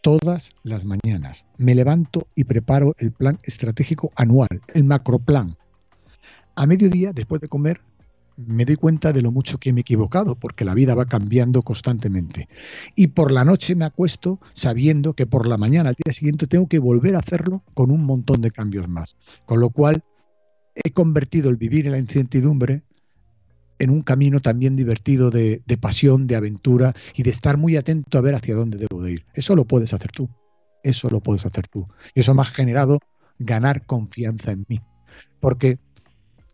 todas 0.04 0.52
las 0.62 0.86
mañanas. 0.86 1.44
Me 1.58 1.74
levanto 1.74 2.28
y 2.36 2.44
preparo 2.44 2.94
el 3.00 3.12
plan 3.12 3.40
estratégico 3.46 4.12
anual, 4.16 4.62
el 4.76 4.84
macroplan. 4.84 5.58
A 6.56 6.68
mediodía, 6.68 7.14
después 7.14 7.42
de 7.42 7.48
comer, 7.48 7.82
me 8.38 8.64
doy 8.64 8.76
cuenta 8.76 9.12
de 9.12 9.24
lo 9.24 9.32
mucho 9.32 9.58
que 9.58 9.74
me 9.74 9.80
he 9.80 9.82
equivocado, 9.82 10.36
porque 10.36 10.66
la 10.66 10.76
vida 10.76 10.94
va 10.94 11.06
cambiando 11.06 11.64
constantemente. 11.64 12.48
Y 12.96 13.08
por 13.08 13.32
la 13.32 13.46
noche 13.46 13.74
me 13.74 13.86
acuesto 13.86 14.40
sabiendo 14.54 15.16
que 15.16 15.26
por 15.26 15.48
la 15.48 15.58
mañana, 15.58 15.90
al 15.90 15.96
día 15.96 16.14
siguiente, 16.14 16.46
tengo 16.46 16.68
que 16.68 16.78
volver 16.78 17.16
a 17.16 17.20
hacerlo 17.26 17.64
con 17.74 17.90
un 17.90 18.06
montón 18.06 18.42
de 18.42 18.52
cambios 18.52 18.88
más. 18.88 19.18
Con 19.48 19.60
lo 19.60 19.72
cual, 19.72 20.04
he 20.76 20.92
convertido 20.92 21.50
el 21.50 21.58
vivir 21.58 21.88
en 21.88 21.94
la 21.94 21.98
incertidumbre 21.98 22.84
en 23.84 23.90
un 23.90 24.02
camino 24.02 24.40
también 24.40 24.76
divertido 24.76 25.30
de, 25.30 25.62
pasión, 25.80 26.26
de 26.26 26.38
aventura 26.38 26.94
y 27.16 27.24
de 27.24 27.30
estar 27.30 27.58
muy 27.58 27.76
atento 27.76 28.18
a 28.18 28.22
ver 28.22 28.36
hacia 28.36 28.56
dónde 28.56 28.78
debo 28.78 29.04
de 29.04 29.14
ir. 29.14 29.26
Eso 29.34 29.56
lo 29.56 29.66
puedes 29.66 29.94
hacer 29.94 30.12
tú. 30.12 30.30
Eso 30.84 31.10
lo 31.10 31.20
puedes 31.20 31.46
hacer 31.46 31.68
tú. 31.68 31.88
Y 32.16 32.22
eso 32.22 32.34
me 32.34 32.42
ha 32.42 32.46
generado 32.46 33.00
ganar 33.40 33.86
confianza 33.86 34.52
en 34.52 34.66
mí. 34.70 34.82
Porque 35.42 35.80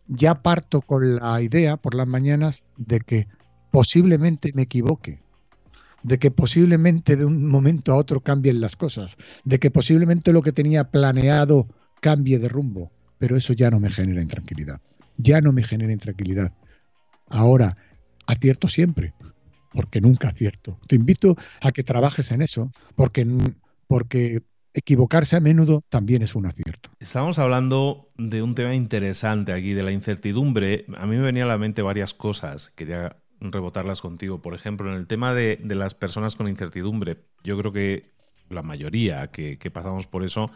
ya 0.08 0.42
parto 0.42 0.80
con 0.80 1.16
la 1.16 1.40
idea 1.40 1.76
por 1.76 1.94
las 1.94 2.08
mañanas 2.08 2.64
de 2.76 3.00
que 3.00 3.28
posiblemente 3.70 4.50
me 4.54 4.62
equivoque, 4.62 5.22
de 6.02 6.18
que 6.18 6.32
posiblemente 6.32 7.14
de 7.14 7.24
un 7.24 7.46
momento 7.48 7.92
a 7.92 7.96
otro 7.96 8.20
cambien 8.20 8.60
las 8.60 8.74
cosas, 8.74 9.16
de 9.44 9.60
que 9.60 9.70
posiblemente 9.70 10.32
lo 10.32 10.42
que 10.42 10.50
tenía 10.50 10.90
planeado 10.90 11.68
cambie 12.00 12.40
de 12.40 12.48
rumbo, 12.48 12.90
pero 13.18 13.36
eso 13.36 13.52
ya 13.52 13.70
no 13.70 13.78
me 13.78 13.90
genera 13.90 14.20
intranquilidad, 14.20 14.80
ya 15.16 15.40
no 15.40 15.52
me 15.52 15.62
genera 15.62 15.92
intranquilidad. 15.92 16.52
Ahora, 17.30 17.76
acierto 18.26 18.68
siempre, 18.68 19.14
porque 19.72 20.00
nunca 20.00 20.28
acierto. 20.28 20.78
Te 20.86 20.96
invito 20.96 21.36
a 21.60 21.72
que 21.72 21.82
trabajes 21.82 22.30
en 22.32 22.42
eso, 22.42 22.70
porque, 22.96 23.26
porque 23.86 24.42
equivocarse 24.74 25.36
a 25.36 25.40
menudo 25.40 25.82
también 25.88 26.22
es 26.22 26.34
un 26.34 26.46
acierto. 26.46 26.90
Estamos 26.98 27.38
hablando 27.38 28.10
de 28.18 28.42
un 28.42 28.54
tema 28.54 28.74
interesante 28.74 29.52
aquí, 29.52 29.72
de 29.72 29.82
la 29.82 29.92
incertidumbre. 29.92 30.84
A 30.96 31.06
mí 31.06 31.16
me 31.16 31.22
venían 31.22 31.46
a 31.46 31.52
la 31.52 31.58
mente 31.58 31.82
varias 31.82 32.14
cosas, 32.14 32.70
quería 32.74 33.16
rebotarlas 33.40 34.00
contigo. 34.00 34.42
Por 34.42 34.54
ejemplo, 34.54 34.92
en 34.92 34.98
el 34.98 35.06
tema 35.06 35.32
de, 35.32 35.58
las 35.64 35.94
personas 35.94 36.36
con 36.36 36.48
incertidumbre, 36.48 37.18
yo 37.42 37.56
creo 37.58 37.72
que 37.72 38.10
la 38.48 38.62
mayoría 38.62 39.28
que 39.28 39.70
pasamos 39.72 40.08
por 40.08 40.24
eso, 40.24 40.50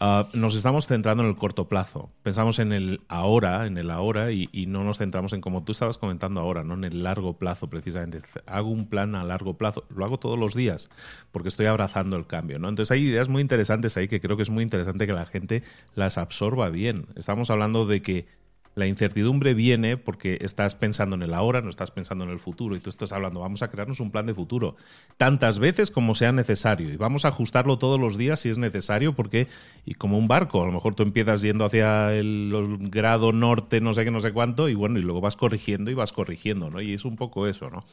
Ah, 0.00 0.28
nos 0.32 0.56
estamos 0.56 0.86
centrando 0.86 1.22
en 1.22 1.28
el 1.28 1.36
corto 1.36 1.68
plazo. 1.68 2.10
Pensamos 2.22 2.58
en 2.58 2.72
el 2.72 3.02
ahora, 3.08 3.66
en 3.66 3.78
el 3.78 3.90
ahora, 3.90 4.32
y, 4.32 4.48
no 4.66 4.84
nos 4.84 4.98
centramos 4.98 5.32
en, 5.32 5.40
como 5.40 5.64
tú 5.64 5.72
estabas 5.72 5.98
comentando 5.98 6.40
ahora, 6.40 6.64
¿no? 6.64 6.74
en 6.74 6.84
el 6.84 7.02
largo 7.02 7.36
plazo, 7.36 7.68
precisamente. 7.68 8.20
Hago 8.46 8.70
un 8.70 8.88
plan 8.88 9.14
a 9.14 9.24
largo 9.24 9.54
plazo. 9.54 9.84
Lo 9.94 10.04
hago 10.04 10.18
todos 10.18 10.38
los 10.38 10.54
días 10.54 10.90
porque 11.30 11.48
estoy 11.48 11.66
abrazando 11.66 12.16
el 12.16 12.26
cambio. 12.26 12.58
¿no? 12.58 12.68
Entonces 12.68 12.90
hay 12.90 13.02
ideas 13.02 13.28
muy 13.28 13.42
interesantes 13.42 13.96
ahí 13.96 14.08
que 14.08 14.20
creo 14.20 14.36
que 14.36 14.42
es 14.42 14.50
muy 14.50 14.62
interesante 14.62 15.06
que 15.06 15.12
la 15.12 15.26
gente 15.26 15.62
las 15.94 16.18
absorba 16.18 16.68
bien. 16.70 17.06
Estamos 17.16 17.50
hablando 17.50 17.86
de 17.86 18.02
que 18.02 18.26
la 18.74 18.86
incertidumbre 18.86 19.54
viene 19.54 19.96
porque 19.96 20.38
estás 20.40 20.74
pensando 20.74 21.16
en 21.16 21.22
el 21.22 21.34
ahora, 21.34 21.60
no 21.60 21.68
estás 21.68 21.90
pensando 21.90 22.24
en 22.24 22.30
el 22.30 22.38
futuro 22.38 22.74
y 22.74 22.80
tú 22.80 22.88
estás 22.88 23.12
hablando, 23.12 23.40
vamos 23.40 23.62
a 23.62 23.70
crearnos 23.70 24.00
un 24.00 24.10
plan 24.10 24.26
de 24.26 24.34
futuro 24.34 24.76
tantas 25.16 25.58
veces 25.58 25.90
como 25.90 26.14
sea 26.14 26.32
necesario 26.32 26.92
y 26.92 26.96
vamos 26.96 27.24
a 27.24 27.28
ajustarlo 27.28 27.78
todos 27.78 28.00
los 28.00 28.16
días 28.16 28.40
si 28.40 28.48
es 28.48 28.58
necesario 28.58 29.12
porque, 29.14 29.48
y 29.84 29.94
como 29.94 30.18
un 30.18 30.28
barco, 30.28 30.62
a 30.62 30.66
lo 30.66 30.72
mejor 30.72 30.94
tú 30.94 31.02
empiezas 31.02 31.42
yendo 31.42 31.64
hacia 31.64 32.14
el, 32.14 32.78
grado 32.90 33.32
norte, 33.32 33.80
no 33.80 33.94
sé 33.94 34.04
qué, 34.04 34.10
no 34.10 34.20
sé 34.20 34.32
cuánto, 34.32 34.68
y 34.68 34.74
bueno, 34.74 34.98
y 34.98 35.02
luego 35.02 35.20
vas 35.20 35.36
corrigiendo 35.36 35.90
y 35.90 35.94
vas 35.94 36.12
corrigiendo, 36.12 36.70
¿no? 36.70 36.80
Y 36.80 36.94
es 36.94 37.04
un 37.04 37.16
poco 37.16 37.46
eso, 37.46 37.70
¿no? 37.70 37.84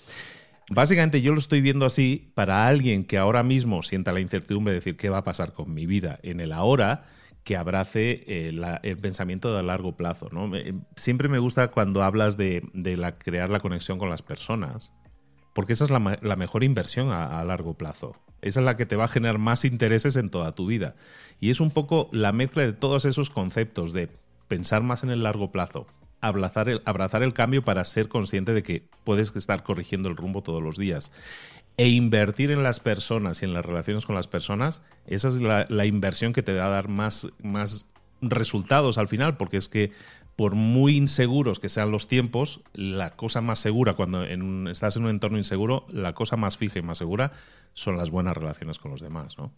Básicamente 0.71 1.21
yo 1.21 1.33
lo 1.33 1.39
estoy 1.39 1.61
viendo 1.61 1.85
así 1.85 2.31
para 2.35 2.67
alguien 2.67 3.03
que 3.03 3.17
ahora 3.17 3.41
mismo 3.41 3.81
sienta 3.81 4.11
la 4.11 4.19
incertidumbre 4.19 4.71
de 4.71 4.79
decir 4.79 4.97
qué 4.97 5.09
va 5.09 5.19
a 5.19 5.23
pasar 5.23 5.53
con 5.53 5.73
mi 5.73 5.87
vida 5.87 6.19
en 6.21 6.39
el 6.39 6.51
ahora 6.51 7.05
que 7.43 7.57
abrace 7.57 8.23
eh, 8.27 8.79
el 8.83 8.97
pensamiento 8.97 9.55
de 9.55 9.63
largo 9.63 9.95
plazo. 9.95 10.29
¿no? 10.31 10.51
siempre 10.95 11.29
me 11.29 11.39
gusta 11.39 11.69
cuando 11.69 12.03
hablas 12.03 12.37
de, 12.37 12.63
la, 12.73 13.17
crear 13.17 13.49
la 13.49 13.59
conexión 13.59 13.97
con 13.97 14.09
las 14.09 14.21
personas, 14.21 14.93
porque 15.53 15.73
esa 15.73 15.85
es 15.85 15.91
la, 15.91 15.99
mejor 16.35 16.63
inversión 16.63 17.09
a, 17.11 17.43
largo 17.43 17.73
plazo. 17.75 18.15
Esa 18.41 18.61
es 18.61 18.65
la 18.65 18.77
que 18.77 18.85
te 18.85 18.95
va 18.95 19.05
a 19.05 19.09
generar 19.09 19.37
más 19.37 19.65
intereses 19.65 20.15
en 20.15 20.29
toda 20.29 20.55
tu 20.55 20.65
vida. 20.65 20.95
Y 21.39 21.49
es 21.49 21.59
un 21.59 21.71
poco 21.71 22.09
la 22.13 22.31
mezcla 22.31 22.63
de 22.63 22.71
todos 22.71 23.03
esos 23.05 23.29
conceptos 23.29 23.91
de 23.91 24.09
pensar 24.47 24.81
más 24.81 25.03
en 25.03 25.09
el 25.09 25.23
largo 25.23 25.51
plazo, 25.51 25.87
abrazar 26.21 26.69
el, 26.69 26.81
abrazar 26.85 27.23
el 27.23 27.33
cambio 27.33 27.65
para 27.65 27.83
ser 27.83 28.07
consciente 28.07 28.53
de 28.53 28.63
que 28.63 28.87
puedes 29.03 29.35
estar 29.35 29.63
corrigiendo 29.63 30.07
el 30.07 30.15
rumbo 30.15 30.41
todos 30.41 30.61
los 30.63 30.77
días 30.77 31.11
e 31.79 31.87
invertir 31.87 32.51
en 32.51 32.61
las 32.61 32.81
personas 32.81 33.41
y 33.41 33.45
en 33.45 33.53
las 33.53 33.65
relaciones 33.65 34.05
con 34.05 34.13
las 34.13 34.27
personas, 34.27 34.81
esa 35.07 35.29
es 35.29 35.35
la, 35.35 35.85
inversión 35.85 36.33
que 36.33 36.43
te 36.43 36.53
va 36.53 36.65
a 36.65 36.69
dar 36.69 36.89
más, 36.89 37.29
más 37.41 37.85
resultados 38.19 38.97
al 38.97 39.07
final, 39.07 39.37
porque 39.37 39.55
es 39.55 39.69
que 39.69 39.93
por 40.35 40.55
muy 40.55 40.97
inseguros 40.97 41.61
que 41.61 41.69
sean 41.69 41.89
los 41.89 42.09
tiempos, 42.09 42.59
la 42.73 43.11
cosa 43.11 43.39
más 43.39 43.59
segura 43.59 43.93
cuando 43.93 44.25
estás 44.69 44.97
en 44.97 45.05
un 45.05 45.09
entorno 45.09 45.37
inseguro, 45.37 45.85
la 45.89 46.11
cosa 46.11 46.35
más 46.35 46.57
fija 46.57 46.79
y 46.79 46.81
más 46.81 46.97
segura 46.97 47.31
son 47.75 47.95
las 47.95 48.09
buenas 48.09 48.35
relaciones 48.35 48.77
con 48.77 48.91
los 48.91 48.99
demás, 48.99 49.37
¿no? 49.37 49.53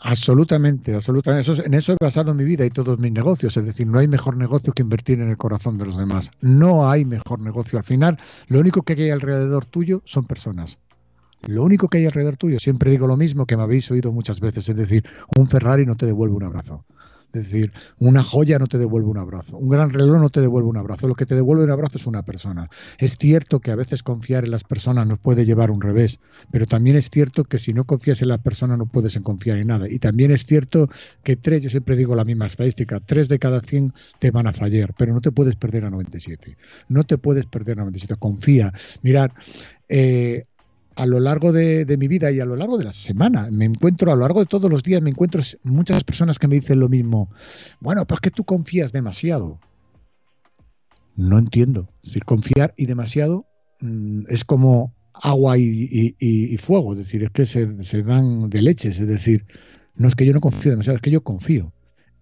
Absolutamente, 0.00 0.94
absolutamente. 0.94 1.52
En 1.66 1.74
eso 1.74 1.92
he 1.92 1.96
basado 2.02 2.32
mi 2.32 2.44
vida 2.44 2.64
y 2.64 2.70
todos 2.70 2.98
mis 2.98 3.12
negocios. 3.12 3.58
Es 3.58 3.66
decir, 3.66 3.86
no 3.86 3.98
hay 3.98 4.08
mejor 4.08 4.38
negocio 4.38 4.72
que 4.72 4.80
invertir 4.80 5.20
en 5.20 5.28
el 5.28 5.36
corazón 5.36 5.76
de 5.76 5.84
los 5.84 5.98
demás. 5.98 6.30
No 6.40 6.90
hay 6.90 7.04
mejor 7.04 7.40
negocio. 7.40 7.78
Al 7.78 7.84
final, 7.84 8.18
lo 8.48 8.60
único 8.60 8.84
que 8.84 8.94
hay 8.94 9.10
alrededor 9.10 9.66
tuyo 9.66 10.00
son 10.06 10.24
personas 10.24 10.78
Lo 11.46 11.64
único 11.64 11.88
que 11.88 11.98
hay 11.98 12.06
alrededor 12.06 12.36
tuyo, 12.36 12.58
siempre 12.58 12.90
digo 12.90 13.06
lo 13.06 13.16
mismo 13.16 13.46
que 13.46 13.56
me 13.56 13.62
habéis 13.62 13.90
oído 13.90 14.12
muchas 14.12 14.40
veces, 14.40 14.68
es 14.68 14.76
decir, 14.76 15.04
un 15.36 15.48
Ferrari 15.48 15.84
no 15.84 15.96
te 15.96 16.06
devuelve 16.06 16.36
un 16.36 16.44
abrazo. 16.44 16.84
Es 17.32 17.50
decir, 17.50 17.72
una 17.98 18.22
joya 18.22 18.58
no 18.58 18.66
te 18.66 18.76
devuelve 18.76 19.08
un 19.08 19.16
abrazo, 19.16 19.56
un 19.56 19.70
gran 19.70 19.90
reloj 19.90 20.20
no 20.20 20.28
te 20.28 20.42
devuelve 20.42 20.68
un 20.68 20.76
abrazo, 20.76 21.08
lo 21.08 21.14
que 21.14 21.24
te 21.24 21.34
devuelve 21.34 21.64
un 21.64 21.70
abrazo 21.70 21.96
es 21.96 22.06
una 22.06 22.22
persona. 22.24 22.68
Es 22.98 23.16
cierto 23.16 23.60
que 23.60 23.70
a 23.70 23.74
veces 23.74 24.02
confiar 24.02 24.44
en 24.44 24.50
las 24.50 24.64
personas 24.64 25.06
nos 25.06 25.18
puede 25.18 25.46
llevar 25.46 25.70
un 25.70 25.80
revés, 25.80 26.18
pero 26.50 26.66
también 26.66 26.96
es 26.96 27.08
cierto 27.08 27.44
que 27.44 27.58
si 27.58 27.72
no 27.72 27.84
confías 27.84 28.20
en 28.20 28.28
las 28.28 28.40
personas 28.40 28.76
no 28.76 28.86
puedes 28.86 29.18
confiar 29.20 29.58
en 29.58 29.68
nada. 29.68 29.88
Y 29.88 29.98
también 29.98 30.30
es 30.30 30.44
cierto 30.44 30.88
que 31.22 31.36
tres, 31.36 31.62
yo 31.62 31.70
siempre 31.70 31.96
digo 31.96 32.14
la 32.14 32.24
misma 32.24 32.46
estadística, 32.46 33.00
tres 33.00 33.28
de 33.28 33.38
cada 33.38 33.60
cien 33.60 33.94
te 34.18 34.30
van 34.30 34.46
a 34.46 34.52
fallar, 34.52 34.94
pero 34.98 35.14
no 35.14 35.22
te 35.22 35.32
puedes 35.32 35.56
perder 35.56 35.86
a 35.86 35.90
97. 35.90 36.58
No 36.88 37.04
te 37.04 37.16
puedes 37.16 37.46
perder 37.46 37.78
a 37.78 37.82
97. 37.82 38.14
Confía. 38.18 38.72
Mirad, 39.00 39.30
eh, 39.88 40.44
a 40.94 41.06
lo 41.06 41.20
largo 41.20 41.52
de, 41.52 41.96
mi 41.98 42.08
vida 42.08 42.30
y 42.30 42.40
a 42.40 42.44
lo 42.44 42.56
largo 42.56 42.78
de 42.78 42.84
la 42.84 42.92
semana. 42.92 43.48
Me 43.50 43.64
encuentro, 43.64 44.12
a 44.12 44.16
lo 44.16 44.22
largo 44.22 44.40
de 44.40 44.46
todos 44.46 44.70
los 44.70 44.82
días, 44.82 45.02
me 45.02 45.10
encuentro 45.10 45.42
muchas 45.62 46.04
personas 46.04 46.38
que 46.38 46.48
me 46.48 46.56
dicen 46.56 46.80
lo 46.80 46.88
mismo. 46.88 47.30
Bueno, 47.80 48.06
pues 48.06 48.20
que 48.20 48.30
tú 48.30 48.44
confías 48.44 48.92
demasiado. 48.92 49.58
No 51.16 51.38
entiendo. 51.38 51.88
Es 52.02 52.10
decir, 52.10 52.24
confiar 52.24 52.74
y 52.76 52.86
demasiado 52.86 53.46
mm, 53.80 54.24
es 54.28 54.44
como 54.44 54.94
agua 55.14 55.58
y, 55.58 56.56
fuego. 56.58 56.92
Es 56.92 56.98
decir, 56.98 57.24
es 57.24 57.30
que 57.30 57.46
se, 57.46 57.84
se 57.84 58.02
dan 58.02 58.50
de 58.50 58.62
leches. 58.62 58.98
Es 58.98 59.08
decir, 59.08 59.46
no 59.94 60.08
es 60.08 60.14
que 60.14 60.26
yo 60.26 60.32
no 60.32 60.40
confío 60.40 60.70
demasiado, 60.70 60.96
es 60.96 61.02
que 61.02 61.10
yo 61.10 61.22
confío. 61.22 61.72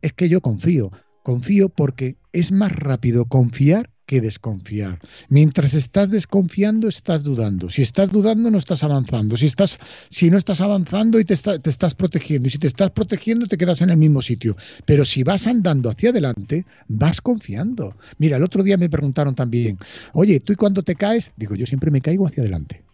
Es 0.03 0.13
que 0.13 0.29
yo 0.29 0.41
confío. 0.41 0.91
Confío 1.23 1.69
porque 1.69 2.17
es 2.33 2.53
más 2.53 2.73
rápido 2.73 3.27
confiar 3.27 3.91
que 4.11 4.21
desconfiar. 4.21 4.99
Mientras 5.29 5.73
estás 5.75 6.11
desconfiando, 6.11 6.89
estás 6.89 7.23
dudando. 7.23 7.71
Si 7.71 7.81
estás 7.83 8.11
dudando, 8.11 8.51
no 8.51 8.59
estás 8.59 8.83
avanzando. 8.83 9.37
Si, 9.37 9.47
estás, 9.47 9.79
si 10.09 10.31
no 10.31 10.37
estás 10.37 10.61
avanzando 10.61 11.21
y 11.21 11.25
te, 11.25 11.37
te 11.37 11.71
estás 11.71 11.95
protegiendo. 11.95 12.49
Y 12.49 12.51
si 12.51 12.59
te 12.59 12.67
estás 12.67 12.91
protegiendo, 12.91 13.47
te 13.47 13.57
quedas 13.57 13.83
en 13.83 13.91
el 13.91 13.99
mismo 13.99 14.21
sitio. 14.21 14.57
Pero 14.85 15.05
si 15.05 15.23
vas 15.23 15.47
andando 15.47 15.89
hacia 15.89 16.11
adelante, 16.11 16.67
vas 16.89 17.21
confiando. 17.21 17.95
Mira, 18.19 18.39
el 18.39 18.43
otro 18.43 18.65
día 18.65 18.77
me 18.77 18.91
preguntaron 18.91 19.37
también, 19.37 19.79
oye, 20.13 20.41
¿tú 20.41 20.55
y 20.55 20.57
cuando 20.57 20.83
te 20.83 20.97
caes? 20.97 21.31
Digo, 21.37 21.55
yo 21.55 21.65
siempre 21.65 21.93
me 21.93 22.01
caigo 22.01 22.27
hacia 22.27 22.43
adelante. 22.43 22.90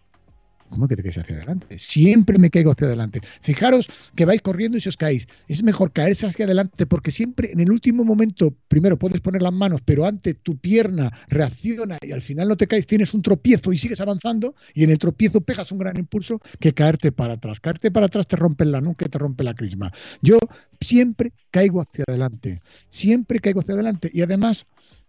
¿Cómo 0.69 0.87
que 0.87 0.95
te 0.95 1.03
caes 1.03 1.17
hacia 1.17 1.37
adelante? 1.37 1.79
Siempre 1.79 2.37
me 2.37 2.49
caigo 2.49 2.71
hacia 2.71 2.87
adelante. 2.87 3.21
Fijaros 3.41 3.87
que 4.15 4.25
vais 4.25 4.41
corriendo 4.41 4.77
y 4.77 4.81
si 4.81 4.89
os 4.89 4.97
caéis. 4.97 5.27
Es 5.47 5.63
mejor 5.63 5.91
caerse 5.91 6.25
hacia 6.25 6.45
adelante 6.45 6.85
porque 6.85 7.11
siempre 7.11 7.51
en 7.51 7.59
el 7.59 7.71
último 7.71 8.03
momento, 8.03 8.53
primero 8.67 8.97
puedes 8.97 9.21
poner 9.21 9.41
las 9.41 9.53
manos, 9.53 9.81
pero 9.83 10.05
antes 10.05 10.37
tu 10.43 10.57
pierna 10.57 11.11
reacciona 11.29 11.97
y 12.01 12.11
al 12.11 12.21
final 12.21 12.49
no 12.49 12.57
te 12.57 12.67
caes, 12.67 12.85
tienes 12.85 13.13
un 13.13 13.21
tropiezo 13.21 13.71
y 13.71 13.77
sigues 13.77 14.01
avanzando 14.01 14.55
y 14.73 14.83
en 14.83 14.89
el 14.89 14.97
tropiezo 14.97 15.41
pegas 15.41 15.71
un 15.71 15.79
gran 15.79 15.97
impulso 15.97 16.41
que 16.59 16.73
caerte 16.73 17.11
para 17.11 17.33
atrás. 17.33 17.59
Caerte 17.59 17.91
para 17.91 18.07
atrás 18.07 18.27
te 18.27 18.35
rompe 18.35 18.65
la 18.65 18.81
nuca 18.81 19.05
y 19.05 19.09
te 19.09 19.17
rompe 19.17 19.43
la 19.43 19.53
crisma. 19.53 19.91
Yo 20.21 20.37
siempre 20.81 21.33
caigo 21.51 21.81
hacia 21.81 22.03
adelante. 22.07 22.61
Siempre 22.89 23.39
caigo 23.39 23.61
hacia 23.61 23.73
adelante 23.73 24.09
y 24.13 24.21
además 24.21 24.65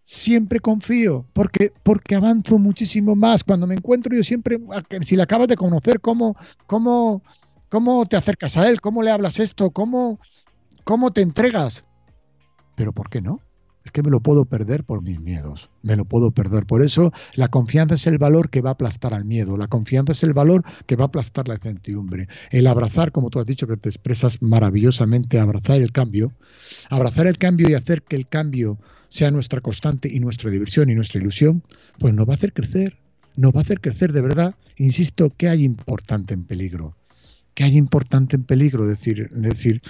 siempre 0.08 0.58
confío, 0.58 1.26
porque, 1.34 1.70
porque 1.82 2.14
avanzo 2.14 2.58
muchísimo 2.58 3.14
más. 3.14 3.44
Cuando 3.44 3.66
me 3.66 3.74
encuentro, 3.74 4.16
yo 4.16 4.24
siempre, 4.24 4.58
si 5.02 5.16
le 5.16 5.22
acabas 5.22 5.48
de 5.48 5.56
conocer, 5.56 6.00
cómo, 6.00 6.34
cómo, 6.66 7.22
cómo 7.68 8.06
te 8.06 8.16
acercas 8.16 8.56
a 8.56 8.70
él, 8.70 8.80
cómo 8.80 9.02
le 9.02 9.10
hablas 9.10 9.38
esto, 9.38 9.70
cómo, 9.70 10.18
cómo 10.84 11.12
te 11.12 11.20
entregas. 11.20 11.84
Pero 12.74 12.94
¿por 12.94 13.10
qué 13.10 13.20
no? 13.20 13.40
Es 13.84 13.92
que 13.92 14.02
me 14.02 14.08
lo 14.08 14.20
puedo 14.20 14.46
perder 14.46 14.82
por 14.82 15.02
mis 15.02 15.20
miedos, 15.20 15.68
me 15.82 15.94
lo 15.94 16.06
puedo 16.06 16.30
perder. 16.30 16.64
Por 16.64 16.80
eso 16.80 17.12
la 17.34 17.48
confianza 17.48 17.96
es 17.96 18.06
el 18.06 18.16
valor 18.16 18.48
que 18.48 18.62
va 18.62 18.70
a 18.70 18.72
aplastar 18.72 19.12
al 19.12 19.26
miedo, 19.26 19.58
la 19.58 19.66
confianza 19.66 20.12
es 20.12 20.22
el 20.22 20.32
valor 20.32 20.64
que 20.86 20.96
va 20.96 21.04
a 21.04 21.08
aplastar 21.08 21.48
la 21.48 21.54
incertidumbre. 21.54 22.28
El 22.50 22.66
abrazar, 22.66 23.12
como 23.12 23.28
tú 23.28 23.40
has 23.40 23.46
dicho 23.46 23.66
que 23.66 23.76
te 23.76 23.90
expresas 23.90 24.40
maravillosamente, 24.40 25.38
abrazar 25.38 25.82
el 25.82 25.92
cambio, 25.92 26.32
abrazar 26.88 27.26
el 27.26 27.36
cambio 27.36 27.68
y 27.68 27.74
hacer 27.74 28.02
que 28.02 28.16
el 28.16 28.26
cambio 28.26 28.78
sea 29.08 29.30
nuestra 29.30 29.60
constante 29.60 30.08
y 30.12 30.20
nuestra 30.20 30.50
diversión 30.50 30.90
y 30.90 30.94
nuestra 30.94 31.20
ilusión, 31.20 31.62
pues 31.98 32.14
nos 32.14 32.28
va 32.28 32.32
a 32.32 32.36
hacer 32.36 32.52
crecer, 32.52 32.96
nos 33.36 33.52
va 33.52 33.60
a 33.60 33.62
hacer 33.62 33.80
crecer 33.80 34.12
de 34.12 34.22
verdad. 34.22 34.54
Insisto, 34.76 35.32
¿qué 35.36 35.48
hay 35.48 35.64
importante 35.64 36.34
en 36.34 36.44
peligro? 36.44 36.94
¿Qué 37.54 37.64
hay 37.64 37.76
importante 37.76 38.36
en 38.36 38.44
peligro? 38.44 38.86
Decir, 38.86 39.30
decir, 39.30 39.82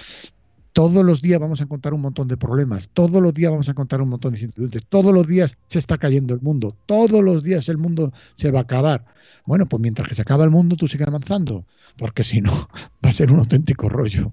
todos 0.73 1.03
los 1.03 1.21
días 1.21 1.39
vamos 1.39 1.59
a 1.59 1.63
encontrar 1.63 1.93
un 1.93 2.01
montón 2.01 2.27
de 2.27 2.37
problemas, 2.37 2.89
todos 2.93 3.21
los 3.21 3.33
días 3.33 3.51
vamos 3.51 3.67
a 3.67 3.71
encontrar 3.71 4.01
un 4.01 4.09
montón 4.09 4.31
de 4.31 4.39
incertidumbres, 4.39 4.83
todos 4.87 5.13
los 5.13 5.27
días 5.27 5.57
se 5.67 5.79
está 5.79 5.97
cayendo 5.97 6.33
el 6.33 6.41
mundo, 6.41 6.75
todos 6.85 7.21
los 7.21 7.43
días 7.43 7.69
el 7.69 7.77
mundo 7.77 8.13
se 8.35 8.51
va 8.51 8.59
a 8.59 8.61
acabar. 8.63 9.05
Bueno, 9.45 9.65
pues 9.65 9.81
mientras 9.81 10.07
que 10.07 10.15
se 10.15 10.21
acaba 10.21 10.43
el 10.43 10.51
mundo, 10.51 10.75
tú 10.75 10.87
sigues 10.87 11.07
avanzando, 11.07 11.65
porque 11.97 12.23
si 12.23 12.41
no, 12.41 12.51
va 13.03 13.09
a 13.09 13.11
ser 13.11 13.31
un 13.31 13.39
auténtico 13.39 13.89
rollo. 13.89 14.31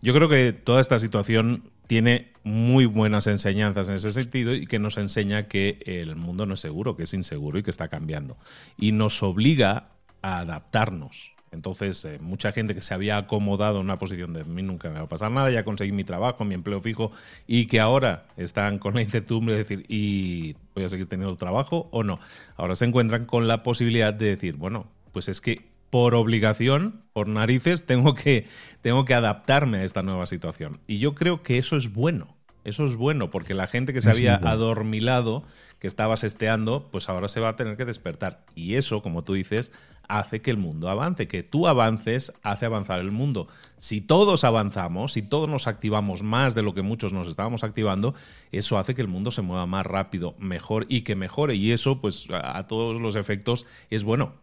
Yo 0.00 0.14
creo 0.14 0.28
que 0.28 0.52
toda 0.52 0.80
esta 0.80 0.98
situación 0.98 1.64
tiene 1.88 2.32
muy 2.44 2.86
buenas 2.86 3.26
enseñanzas 3.26 3.88
en 3.88 3.96
ese 3.96 4.12
sentido 4.12 4.54
y 4.54 4.66
que 4.66 4.78
nos 4.78 4.96
enseña 4.98 5.48
que 5.48 5.80
el 5.86 6.14
mundo 6.16 6.46
no 6.46 6.54
es 6.54 6.60
seguro, 6.60 6.96
que 6.96 7.02
es 7.02 7.14
inseguro 7.14 7.58
y 7.58 7.62
que 7.62 7.70
está 7.70 7.88
cambiando. 7.88 8.36
Y 8.76 8.92
nos 8.92 9.22
obliga 9.22 9.88
a 10.22 10.38
adaptarnos. 10.38 11.32
Entonces, 11.50 12.04
eh, 12.04 12.18
mucha 12.20 12.52
gente 12.52 12.74
que 12.74 12.82
se 12.82 12.92
había 12.92 13.16
acomodado 13.16 13.78
en 13.78 13.86
una 13.86 13.98
posición 13.98 14.34
de 14.34 14.44
mí 14.44 14.62
nunca 14.62 14.90
me 14.90 14.96
va 14.96 15.06
a 15.06 15.08
pasar 15.08 15.30
nada, 15.30 15.50
ya 15.50 15.64
conseguí 15.64 15.92
mi 15.92 16.04
trabajo, 16.04 16.44
mi 16.44 16.54
empleo 16.54 16.82
fijo, 16.82 17.10
y 17.46 17.66
que 17.66 17.80
ahora 17.80 18.26
están 18.36 18.78
con 18.78 18.94
la 18.94 19.00
incertidumbre 19.00 19.54
de 19.54 19.60
decir, 19.60 19.86
¿y 19.88 20.56
voy 20.74 20.84
a 20.84 20.90
seguir 20.90 21.08
teniendo 21.08 21.34
trabajo 21.36 21.88
o 21.90 22.02
no? 22.02 22.20
Ahora 22.56 22.76
se 22.76 22.84
encuentran 22.84 23.24
con 23.24 23.48
la 23.48 23.62
posibilidad 23.62 24.12
de 24.12 24.26
decir, 24.26 24.56
bueno, 24.56 24.88
pues 25.12 25.28
es 25.28 25.40
que 25.40 25.77
por 25.90 26.14
obligación, 26.14 27.02
por 27.12 27.28
narices, 27.28 27.86
tengo 27.86 28.14
que, 28.14 28.46
tengo 28.82 29.04
que 29.04 29.14
adaptarme 29.14 29.78
a 29.78 29.84
esta 29.84 30.02
nueva 30.02 30.26
situación. 30.26 30.80
Y 30.86 30.98
yo 30.98 31.14
creo 31.14 31.42
que 31.42 31.58
eso 31.58 31.76
es 31.76 31.92
bueno. 31.92 32.36
Eso 32.64 32.84
es 32.84 32.96
bueno, 32.96 33.30
porque 33.30 33.54
la 33.54 33.66
gente 33.66 33.94
que 33.94 34.02
se 34.02 34.10
había 34.10 34.34
adormilado, 34.34 35.42
que 35.78 35.86
estaba 35.86 36.18
sesteando, 36.18 36.88
pues 36.90 37.08
ahora 37.08 37.28
se 37.28 37.40
va 37.40 37.50
a 37.50 37.56
tener 37.56 37.78
que 37.78 37.86
despertar. 37.86 38.44
Y 38.54 38.74
eso, 38.74 39.00
como 39.00 39.24
tú 39.24 39.32
dices, 39.32 39.72
hace 40.06 40.42
que 40.42 40.50
el 40.50 40.58
mundo 40.58 40.90
avance, 40.90 41.28
que 41.28 41.42
tú 41.42 41.66
avances, 41.66 42.32
hace 42.42 42.66
avanzar 42.66 42.98
el 42.98 43.10
mundo. 43.10 43.48
Si 43.78 44.02
todos 44.02 44.44
avanzamos, 44.44 45.12
si 45.12 45.22
todos 45.22 45.48
nos 45.48 45.66
activamos 45.66 46.22
más 46.22 46.54
de 46.54 46.62
lo 46.62 46.74
que 46.74 46.82
muchos 46.82 47.14
nos 47.14 47.28
estábamos 47.28 47.64
activando, 47.64 48.14
eso 48.52 48.76
hace 48.76 48.94
que 48.94 49.02
el 49.02 49.08
mundo 49.08 49.30
se 49.30 49.40
mueva 49.40 49.64
más 49.64 49.86
rápido, 49.86 50.34
mejor 50.38 50.84
y 50.90 51.02
que 51.02 51.16
mejore. 51.16 51.54
Y 51.54 51.72
eso, 51.72 52.02
pues 52.02 52.28
a 52.30 52.66
todos 52.66 53.00
los 53.00 53.16
efectos, 53.16 53.66
es 53.88 54.04
bueno 54.04 54.34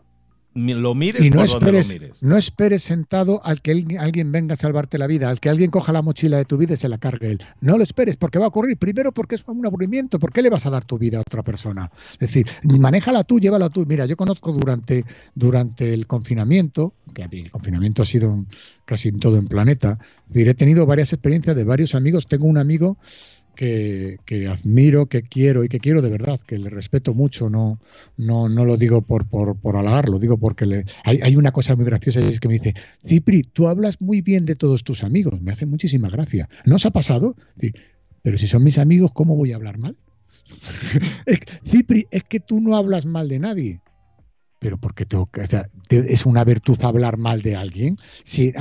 lo 0.56 0.96
mires 0.96 1.24
y 1.24 1.30
no 1.30 1.44
esperes, 1.44 2.22
No 2.22 2.38
esperes 2.38 2.84
sentado 2.84 3.42
al 3.44 3.62
que 3.62 3.86
alguien 4.00 4.32
venga 4.32 4.56
a 4.56 4.58
salvarte 4.58 4.98
la 4.98 5.06
vida, 5.06 5.30
al 5.30 5.42
que 5.42 5.50
alguien 5.50 5.70
coja 5.70 5.92
la 5.92 6.02
mochila 6.02 6.38
de 6.38 6.46
tu 6.46 6.58
vida 6.58 6.76
y 6.76 6.78
se 6.78 6.88
la 6.88 6.98
cargue 6.98 7.32
él. 7.32 7.44
No 7.60 7.78
lo 7.78 7.84
esperes, 7.84 8.16
porque 8.16 8.40
va 8.40 8.46
a 8.46 8.48
ocurrir. 8.48 8.78
Primero, 8.78 9.12
porque 9.12 9.36
es 9.36 9.44
un 9.48 9.66
aburrimiento. 9.66 10.18
¿Por 10.18 10.32
qué 10.32 10.42
le 10.42 10.50
vas 10.50 10.66
a 10.66 10.70
dar 10.70 10.86
tu 10.86 10.98
vida 10.98 11.18
a 11.18 11.22
otra 11.22 11.44
persona? 11.44 11.92
Es 12.14 12.20
decir, 12.20 12.48
manéjala 12.80 13.26
tú, 13.26 13.40
llévala 13.40 13.70
tú. 13.70 13.86
Mira, 13.86 14.06
yo 14.06 14.16
conozco 14.16 14.54
durante, 14.54 15.04
durante 15.36 15.94
el 15.94 16.08
confinamiento, 16.08 16.94
que 17.14 17.24
el 17.24 17.52
confinamiento 17.52 18.02
ha 18.02 18.06
sido 18.06 18.46
casi 18.86 19.10
en 19.10 19.20
todo 19.20 19.38
el 19.38 19.48
planeta, 19.48 20.00
he 20.34 20.54
tenido 20.54 20.86
varias 20.86 21.12
experiencias 21.12 21.56
de 21.56 21.66
varios 21.66 21.96
amigos. 21.96 22.28
Tengo 22.28 22.46
un 22.46 22.58
amigo 22.58 22.98
que, 23.56 24.20
admiro, 24.50 25.08
que 25.08 25.24
quiero 25.24 25.64
y 25.64 25.70
que 25.70 25.80
quiero 25.80 26.02
de 26.02 26.10
verdad, 26.10 26.40
que 26.46 26.60
le 26.60 26.70
respeto 26.70 27.14
mucho, 27.14 27.50
no, 27.50 27.80
no, 28.18 28.50
no 28.50 28.66
lo 28.66 28.78
digo 28.78 29.02
por, 29.02 29.26
por, 29.26 29.56
por 29.56 29.76
lo 29.84 30.20
digo 30.20 30.38
porque 30.38 30.66
le, 30.66 30.86
hay, 31.04 31.20
hay, 31.22 31.36
una 31.36 31.52
cosa 31.52 31.76
muy 31.76 31.86
graciosa 31.86 32.22
y 32.22 32.26
es 32.26 32.40
que 32.40 32.48
me 32.48 32.56
dice, 32.56 32.76
Cipri, 33.06 33.44
tú 33.44 33.68
hablas 33.68 34.02
muy 34.02 34.22
bien 34.22 34.46
de 34.46 34.56
todos 34.56 34.84
tus 34.84 35.04
amigos, 35.04 35.42
me 35.42 35.52
hace 35.52 35.66
muchísima 35.66 36.10
gracia. 36.10 36.50
¿No 36.66 36.76
os 36.76 36.86
ha 36.86 36.92
pasado? 36.92 37.36
pero 38.22 38.38
si 38.38 38.48
son 38.48 38.64
mis 38.64 38.78
amigos, 38.78 39.12
¿cómo 39.14 39.36
voy 39.36 39.52
a 39.52 39.56
hablar 39.56 39.78
mal? 39.78 39.96
Cipri, 41.66 42.08
es 42.12 42.24
que 42.24 42.40
tú 42.40 42.60
no 42.60 42.76
hablas 42.76 43.06
mal 43.06 43.30
de 43.30 43.40
nadie 43.40 43.82
pero 44.60 44.78
porque 44.78 45.06
tengo 45.06 45.28
que, 45.28 45.42
o 45.42 45.48
sea, 45.48 45.70
es 45.90 46.26
una 46.26 46.44
virtud 46.44 46.78
hablar 46.84 47.18
mal 47.18 47.42
de 47.42 47.56
alguien. 47.56 47.98
Si, 48.24 48.54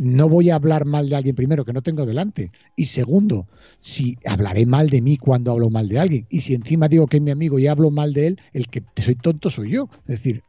no 0.00 0.28
voy 0.28 0.50
a 0.50 0.54
hablar 0.54 0.84
mal 0.84 1.08
de 1.08 1.16
alguien 1.16 1.36
primero 1.36 1.64
que 1.64 1.72
no 1.72 1.82
tengo 1.82 2.06
delante. 2.06 2.50
Y 2.76 2.86
segundo, 2.86 3.46
si 3.80 4.16
hablaré 4.24 4.66
mal 4.66 4.88
de 4.88 5.02
mí 5.02 5.16
cuando 5.16 5.50
hablo 5.50 5.70
mal 5.70 5.88
de 5.88 5.98
alguien. 5.98 6.26
Y 6.30 6.40
si 6.40 6.54
encima 6.54 6.88
digo 6.88 7.06
que 7.06 7.18
es 7.18 7.22
mi 7.22 7.30
amigo 7.30 7.58
y 7.58 7.66
hablo 7.66 7.90
mal 7.90 8.12
de 8.12 8.28
él, 8.28 8.40
el 8.52 8.68
que 8.68 8.82
soy 8.96 9.16
tonto 9.16 9.50
soy 9.50 9.72
yo. 9.72 9.88
Es 10.06 10.22
decir, 10.22 10.42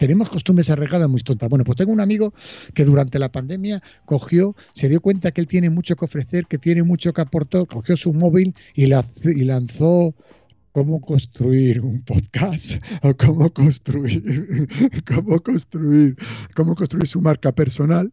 tenemos 0.00 0.30
costumbres 0.30 0.70
arregladas 0.70 1.10
muy 1.10 1.20
tontas. 1.20 1.50
Bueno, 1.50 1.62
pues 1.62 1.76
tengo 1.76 1.92
un 1.92 2.00
amigo 2.00 2.32
que 2.72 2.86
durante 2.86 3.18
la 3.18 3.30
pandemia 3.30 3.82
cogió, 4.06 4.56
se 4.72 4.88
dio 4.88 5.02
cuenta 5.02 5.30
que 5.30 5.42
él 5.42 5.46
tiene 5.46 5.68
mucho 5.68 5.94
que 5.94 6.06
ofrecer, 6.06 6.46
que 6.46 6.56
tiene 6.56 6.82
mucho 6.82 7.12
que 7.12 7.20
aportar, 7.20 7.66
cogió 7.66 7.96
su 7.96 8.14
móvil 8.14 8.54
y 8.74 8.86
lanzó 8.86 10.14
cómo 10.72 11.00
construir 11.00 11.80
un 11.80 12.02
podcast 12.02 12.82
o 13.02 13.16
cómo 13.16 13.52
construir, 13.52 14.68
cómo 15.06 15.40
construir, 15.40 16.16
cómo 16.54 16.74
construir 16.74 17.06
su 17.06 17.20
marca 17.20 17.52
personal 17.52 18.12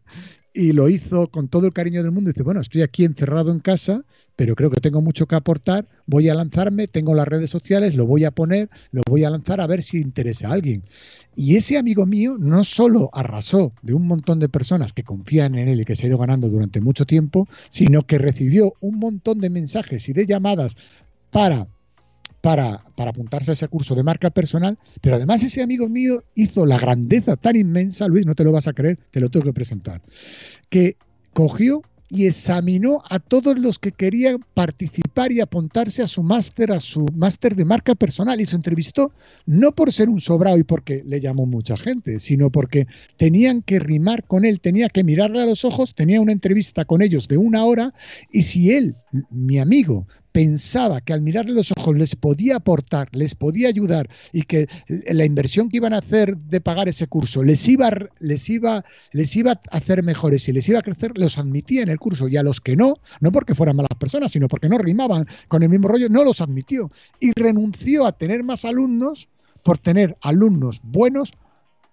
y 0.58 0.72
lo 0.72 0.90
hizo 0.90 1.28
con 1.28 1.50
todo 1.50 1.68
el 1.68 1.74
cariño 1.74 2.02
del 2.02 2.12
mundo. 2.12 2.32
Dice, 2.32 2.42
bueno, 2.42 2.62
estoy 2.62 2.82
aquí 2.82 3.06
encerrado 3.06 3.52
en 3.52 3.60
casa, 3.60 4.04
pero 4.36 4.56
creo 4.56 4.72
que 4.72 4.82
tengo 4.82 5.02
mucho 5.02 5.28
que 5.28 5.36
aportar, 5.36 5.88
voy 6.08 6.30
a 6.30 6.36
lanzarme, 6.36 6.88
tengo 6.88 7.14
las 7.14 7.28
redes 7.28 7.52
sociales, 7.52 7.94
lo 7.94 8.08
voy 8.08 8.26
a 8.26 8.32
poner, 8.32 8.70
lo 8.92 9.04
voy 9.08 9.24
a 9.24 9.30
lanzar 9.30 9.62
a 9.62 9.68
ver 9.68 9.84
si 9.84 10.00
interesa 10.00 10.50
a 10.50 10.54
alguien. 10.54 10.84
Y 11.36 11.58
ese 11.58 11.78
amigo 11.78 12.08
mío 12.08 12.38
no 12.40 12.64
solo 12.64 13.12
arrasó 13.14 13.72
de 13.84 13.94
un 13.94 14.08
montón 14.08 14.40
de 14.40 14.50
personas 14.50 14.94
que 14.94 15.04
confían 15.04 15.56
en 15.56 15.68
él 15.68 15.82
y 15.82 15.86
que 15.86 15.96
se 15.96 16.06
ha 16.06 16.10
ido 16.10 16.18
ganando 16.18 16.50
durante 16.50 16.82
mucho 16.82 17.06
tiempo, 17.06 17.48
sino 17.70 18.02
que 18.02 18.18
recibió 18.18 18.74
un 18.80 18.98
montón 18.98 19.40
de 19.40 19.52
mensajes 19.52 20.10
y 20.10 20.14
de 20.14 20.26
llamadas 20.26 20.76
para 21.30 21.68
para, 22.42 22.84
para, 22.96 23.12
apuntarse 23.12 23.52
a 23.52 23.54
ese 23.54 23.68
curso 23.68 23.96
de 23.96 24.04
marca 24.04 24.30
personal, 24.30 24.78
pero 25.02 25.16
además 25.16 25.44
ese 25.44 25.62
amigo 25.62 25.90
mío 25.90 26.24
hizo 26.36 26.66
la 26.66 26.78
grandeza 26.78 27.36
tan 27.36 27.56
inmensa, 27.56 28.08
Luis, 28.08 28.26
no 28.26 28.36
te 28.36 28.44
lo 28.44 28.52
vas 28.52 28.68
a 28.68 28.74
creer, 28.74 29.00
te 29.12 29.20
lo 29.20 29.30
tengo 29.30 29.46
que 29.46 29.54
presentar, 29.54 30.02
que 30.70 30.98
cogió 31.34 31.82
y 32.10 32.26
examinó 32.26 33.02
a 33.10 33.20
todos 33.20 33.60
los 33.60 33.80
que 33.80 33.92
querían 33.92 34.38
participar 34.54 35.32
y 35.32 35.42
apuntarse 35.42 36.02
a 36.02 36.08
su 36.08 36.24
máster, 36.24 36.72
a 36.72 36.80
su 36.80 37.06
máster 37.14 37.56
de 37.56 37.66
marca 37.66 37.96
personal. 37.96 38.40
Y 38.40 38.46
se 38.46 38.56
entrevistó 38.56 39.12
no 39.46 39.74
por 39.74 39.92
ser 39.92 40.10
un 40.10 40.22
sobrado 40.22 40.58
y 40.58 40.64
porque 40.64 41.04
le 41.06 41.20
llamó 41.20 41.46
mucha 41.46 41.76
gente, 41.76 42.20
sino 42.20 42.50
porque 42.50 42.88
tenían 43.18 43.62
que 43.62 43.80
rimar 43.80 44.24
con 44.26 44.46
él, 44.46 44.62
tenía 44.62 44.90
que 44.90 45.04
mirarle 45.04 45.42
a 45.42 45.46
los 45.46 45.66
ojos, 45.66 45.96
tenía 45.96 46.22
una 46.22 46.32
entrevista 46.32 46.86
con 46.86 47.02
ellos 47.02 47.28
de 47.28 47.38
una 47.38 47.66
hora 47.66 47.94
y 48.32 48.44
si 48.44 48.72
él, 48.72 48.96
mi 49.30 49.60
amigo, 49.60 50.08
pensaba 50.32 51.02
que 51.02 51.14
al 51.14 51.22
mirarle 51.22 51.54
los 51.54 51.72
ojos 51.72 51.98
les 51.98 52.16
podía 52.16 52.58
aportar, 52.58 53.10
les 53.12 53.36
podía 53.36 53.70
ayudar 53.70 54.10
y 54.32 54.44
que 54.44 54.68
la 54.88 55.26
inversión 55.26 55.70
que 55.70 55.78
iban 55.78 55.94
a 55.94 55.98
hacer 55.98 56.38
de 56.38 56.62
pagar 56.62 56.88
ese 56.88 57.08
curso 57.08 57.44
les 57.44 57.68
iba, 57.68 57.90
les 58.20 58.50
iba, 58.50 58.86
les 59.12 59.36
iba 59.36 59.54
a 59.54 59.78
hacer 59.78 60.04
mejores 60.04 60.48
y 60.48 60.54
les 60.54 60.68
iba 60.70 60.80
a 60.80 60.84
crecer, 60.84 61.18
los 61.18 61.38
admitía 61.38 61.82
en 61.82 61.90
el 61.90 62.00
curso. 62.00 62.28
Y 62.28 62.38
a 62.38 62.44
los 62.44 62.62
que 62.62 62.76
no, 62.76 62.96
no 63.20 63.32
porque 63.32 63.56
fueran 63.56 63.76
malas 63.76 63.98
personas, 64.00 64.32
sino 64.32 64.48
porque 64.48 64.70
no 64.70 64.78
rimaban 64.78 65.26
con 65.48 65.64
el 65.64 65.70
mismo 65.70 65.88
rollo, 65.88 66.08
no 66.10 66.24
los 66.24 66.42
admitió. 66.42 66.92
Y 67.20 67.32
renunció 67.32 68.06
a 68.06 68.12
tener 68.12 68.44
más 68.44 68.66
alumnos 68.66 69.28
por 69.64 69.78
tener 69.78 70.16
alumnos 70.22 70.80
buenos 70.84 71.34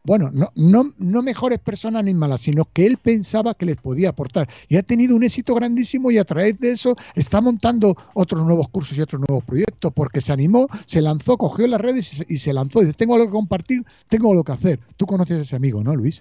bueno, 0.05 0.31
no, 0.33 0.53
no, 0.55 0.93
no 0.99 1.23
mejores 1.23 1.59
personas 1.59 2.05
ni 2.05 2.12
malas, 2.12 2.43
sino 2.43 2.67
que 2.71 2.87
él 2.87 2.99
pensaba 2.99 3.55
que 3.55 3.64
les 3.64 3.77
podía 3.77 4.11
aportar. 4.11 4.49
Y 4.69 4.77
ha 4.77 4.83
tenido 4.83 5.17
un 5.17 5.25
éxito 5.25 5.55
grandísimo 5.55 6.11
y 6.11 6.19
a 6.19 6.25
través 6.25 6.61
de 6.61 6.73
eso 6.73 6.95
está 7.14 7.40
montando 7.40 7.97
otros 8.12 8.45
nuevos 8.45 8.69
cursos 8.69 8.97
y 8.99 9.01
otros 9.01 9.23
nuevos 9.27 9.43
proyectos, 9.45 9.93
porque 9.95 10.21
se 10.21 10.33
animó, 10.33 10.69
se 10.85 11.01
lanzó, 11.01 11.38
cogió 11.38 11.67
las 11.67 11.81
redes 11.81 12.23
y 12.29 12.37
se, 12.37 12.53
lanzó. 12.53 12.83
Y 12.83 12.87
dice, 12.87 12.99
tengo 12.99 13.14
algo 13.14 13.27
que 13.27 13.33
compartir, 13.33 13.83
tengo 14.09 14.31
algo 14.31 14.45
que 14.45 14.53
hacer. 14.53 14.81
Tú 14.99 15.07
conoces 15.07 15.38
a 15.38 15.40
ese 15.40 15.57
amigo, 15.57 15.83
¿no, 15.83 15.97
Luis? 15.97 16.21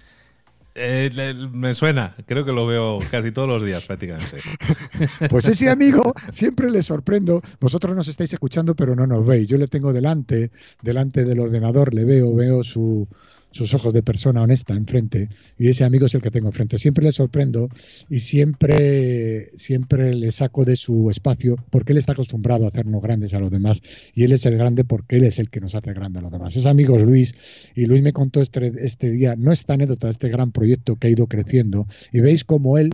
Eh, 0.75 1.35
me 1.51 1.75
suena, 1.75 2.15
creo 2.25 2.45
que 2.45 2.51
lo 2.51 2.65
veo 2.65 2.97
casi 3.11 3.31
todos 3.31 3.47
los 3.47 3.63
días 3.63 3.85
prácticamente. 3.85 4.39
Pues 5.29 5.47
ese 5.47 5.69
amigo 5.69 6.13
siempre 6.31 6.71
le 6.71 6.81
sorprendo. 6.81 7.41
Vosotros 7.59 7.95
nos 7.95 8.07
estáis 8.07 8.31
escuchando, 8.33 8.75
pero 8.75 8.95
no 8.95 9.05
nos 9.05 9.25
veis. 9.25 9.47
Yo 9.47 9.57
le 9.57 9.67
tengo 9.67 9.91
delante, 9.91 10.51
delante 10.81 11.25
del 11.25 11.39
ordenador, 11.39 11.93
le 11.93 12.05
veo, 12.05 12.33
veo 12.33 12.63
su, 12.63 13.07
sus 13.53 13.73
ojos 13.75 13.93
de 13.93 14.01
persona 14.01 14.41
honesta 14.41 14.73
enfrente 14.73 15.29
y 15.57 15.69
ese 15.69 15.83
amigo 15.83 16.07
es 16.07 16.15
el 16.15 16.21
que 16.21 16.31
tengo 16.31 16.47
enfrente. 16.47 16.79
Siempre 16.79 17.05
le 17.05 17.11
sorprendo 17.11 17.69
y 18.09 18.19
siempre, 18.19 19.51
siempre 19.57 20.13
le 20.15 20.31
saco 20.31 20.65
de 20.65 20.75
su 20.75 21.09
espacio 21.11 21.55
porque 21.69 21.93
él 21.93 21.99
está 21.99 22.13
acostumbrado 22.13 22.65
a 22.65 22.69
hacernos 22.69 23.01
grandes 23.01 23.33
a 23.33 23.39
los 23.39 23.51
demás 23.51 23.81
y 24.15 24.23
él 24.23 24.31
es 24.31 24.45
el 24.45 24.57
grande 24.57 24.83
porque 24.83 25.17
él 25.17 25.23
es 25.23 25.37
el 25.37 25.49
que 25.49 25.61
nos 25.61 25.75
hace 25.75 25.93
grande 25.93 26.19
a 26.19 26.23
los 26.23 26.31
demás. 26.31 26.55
Ese 26.55 26.67
amigo 26.67 26.97
es 26.97 27.03
Luis 27.03 27.35
y 27.75 27.85
Luis 27.85 28.01
me 28.01 28.11
contó 28.11 28.41
este, 28.41 28.71
este 28.83 29.11
día, 29.11 29.35
no 29.37 29.51
esta 29.51 29.75
anécdota, 29.75 30.09
este 30.09 30.29
gran 30.29 30.51
proyecto 30.51 30.95
que 30.95 31.07
ha 31.07 31.11
ido 31.11 31.27
creciendo 31.27 31.87
y 32.11 32.21
veis 32.21 32.43
cómo 32.43 32.79
él, 32.79 32.89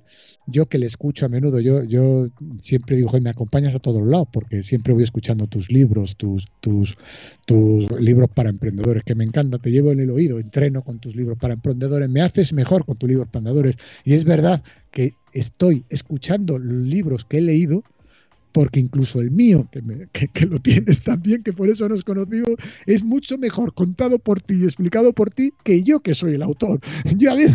yo 0.51 0.67
que 0.67 0.77
le 0.77 0.85
escucho 0.85 1.25
a 1.25 1.29
menudo, 1.29 1.59
yo, 1.59 1.83
yo 1.83 2.29
siempre 2.57 2.95
digo, 2.95 3.09
me 3.19 3.29
acompañas 3.29 3.75
a 3.75 3.79
todos 3.79 4.05
lados 4.05 4.27
porque 4.31 4.63
siempre 4.63 4.93
voy 4.93 5.03
escuchando 5.03 5.47
tus 5.47 5.71
libros, 5.71 6.15
tus, 6.15 6.45
tus, 6.59 6.97
tus 7.45 7.89
libros 7.99 8.29
para 8.33 8.49
emprendedores 8.49 9.03
que 9.03 9.15
me 9.15 9.23
encanta, 9.23 9.57
te 9.57 9.71
llevo 9.71 9.91
en 9.91 9.99
el 9.99 10.11
oído 10.11 10.39
entreno 10.39 10.83
con 10.83 10.99
tus 10.99 11.15
libros 11.15 11.37
para 11.37 11.53
emprendedores, 11.53 12.09
me 12.09 12.21
haces 12.21 12.53
mejor 12.53 12.85
con 12.85 12.97
tus 12.97 13.09
libros 13.09 13.27
para 13.27 13.39
emprendedores. 13.39 13.75
Y 14.03 14.13
es 14.13 14.23
verdad 14.23 14.63
que 14.91 15.13
estoy 15.33 15.85
escuchando 15.89 16.57
libros 16.57 17.25
que 17.25 17.37
he 17.37 17.41
leído 17.41 17.83
porque 18.51 18.79
incluso 18.79 19.21
el 19.21 19.31
mío, 19.31 19.69
que, 20.11 20.45
lo 20.45 20.59
tienes 20.59 21.01
también, 21.03 21.43
que 21.43 21.53
por 21.53 21.69
eso 21.69 21.87
nos 21.87 22.03
conocimos, 22.03 22.55
es 22.85 23.03
mucho 23.03 23.37
mejor 23.37 23.73
contado 23.73 24.19
por 24.19 24.41
ti 24.41 24.55
y 24.55 24.63
explicado 24.63 25.13
por 25.13 25.29
ti 25.29 25.53
que 25.63 25.83
yo 25.83 25.99
que 25.99 26.13
soy 26.13 26.33
el 26.33 26.43
autor. 26.43 26.79
Yo 27.17 27.31
a 27.31 27.35
ver, 27.35 27.51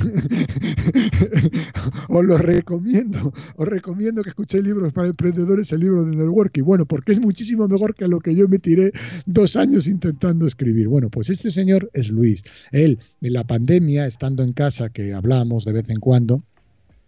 os 2.08 2.24
lo 2.24 2.38
recomiendo, 2.38 3.32
os 3.56 3.68
recomiendo 3.68 4.22
que 4.22 4.30
escuchéis 4.30 4.64
libros 4.64 4.92
para 4.92 5.08
emprendedores, 5.08 5.72
el 5.72 5.80
libro 5.80 6.04
de 6.04 6.16
networking, 6.16 6.62
bueno, 6.62 6.86
porque 6.86 7.12
es 7.12 7.20
muchísimo 7.20 7.68
mejor 7.68 7.94
que 7.94 8.08
lo 8.08 8.20
que 8.20 8.34
yo 8.34 8.48
me 8.48 8.58
tiré 8.58 8.92
dos 9.26 9.56
años 9.56 9.86
intentando 9.86 10.46
escribir. 10.46 10.88
Bueno, 10.88 11.10
pues 11.10 11.30
este 11.30 11.50
señor 11.50 11.90
es 11.92 12.08
Luis. 12.08 12.42
Él, 12.72 12.98
en 13.20 13.32
la 13.32 13.44
pandemia, 13.44 14.06
estando 14.06 14.42
en 14.42 14.52
casa, 14.52 14.88
que 14.90 15.14
hablamos 15.14 15.64
de 15.64 15.72
vez 15.72 15.88
en 15.90 16.00
cuando, 16.00 16.42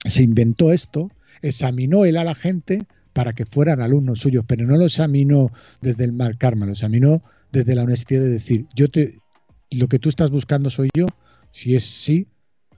se 0.05 0.23
inventó 0.23 0.73
esto, 0.73 1.11
examinó 1.43 2.05
él 2.05 2.17
a 2.17 2.25
la 2.25 2.35
gente, 2.35 2.87
para 3.13 3.33
que 3.33 3.47
fueran 3.47 3.81
alumnos 3.81 4.19
suyos, 4.19 4.45
pero 4.47 4.67
no 4.67 4.77
lo 4.77 4.85
examinó 4.85 5.51
desde 5.81 6.05
el 6.05 6.13
mal 6.13 6.37
karma, 6.37 6.67
lo 6.67 6.73
examinó 6.73 7.23
desde 7.51 7.75
la 7.75 7.85
honestidad 7.85 8.21
de 8.21 8.29
decir, 8.29 8.67
yo 8.75 8.91
te, 8.91 9.21
lo 9.71 9.89
que 9.89 9.99
tú 9.99 10.11
estás 10.11 10.31
buscando 10.31 10.69
soy 10.69 10.91
yo, 10.95 11.07
si 11.51 11.75
es 11.77 11.85
sí, 11.85 12.29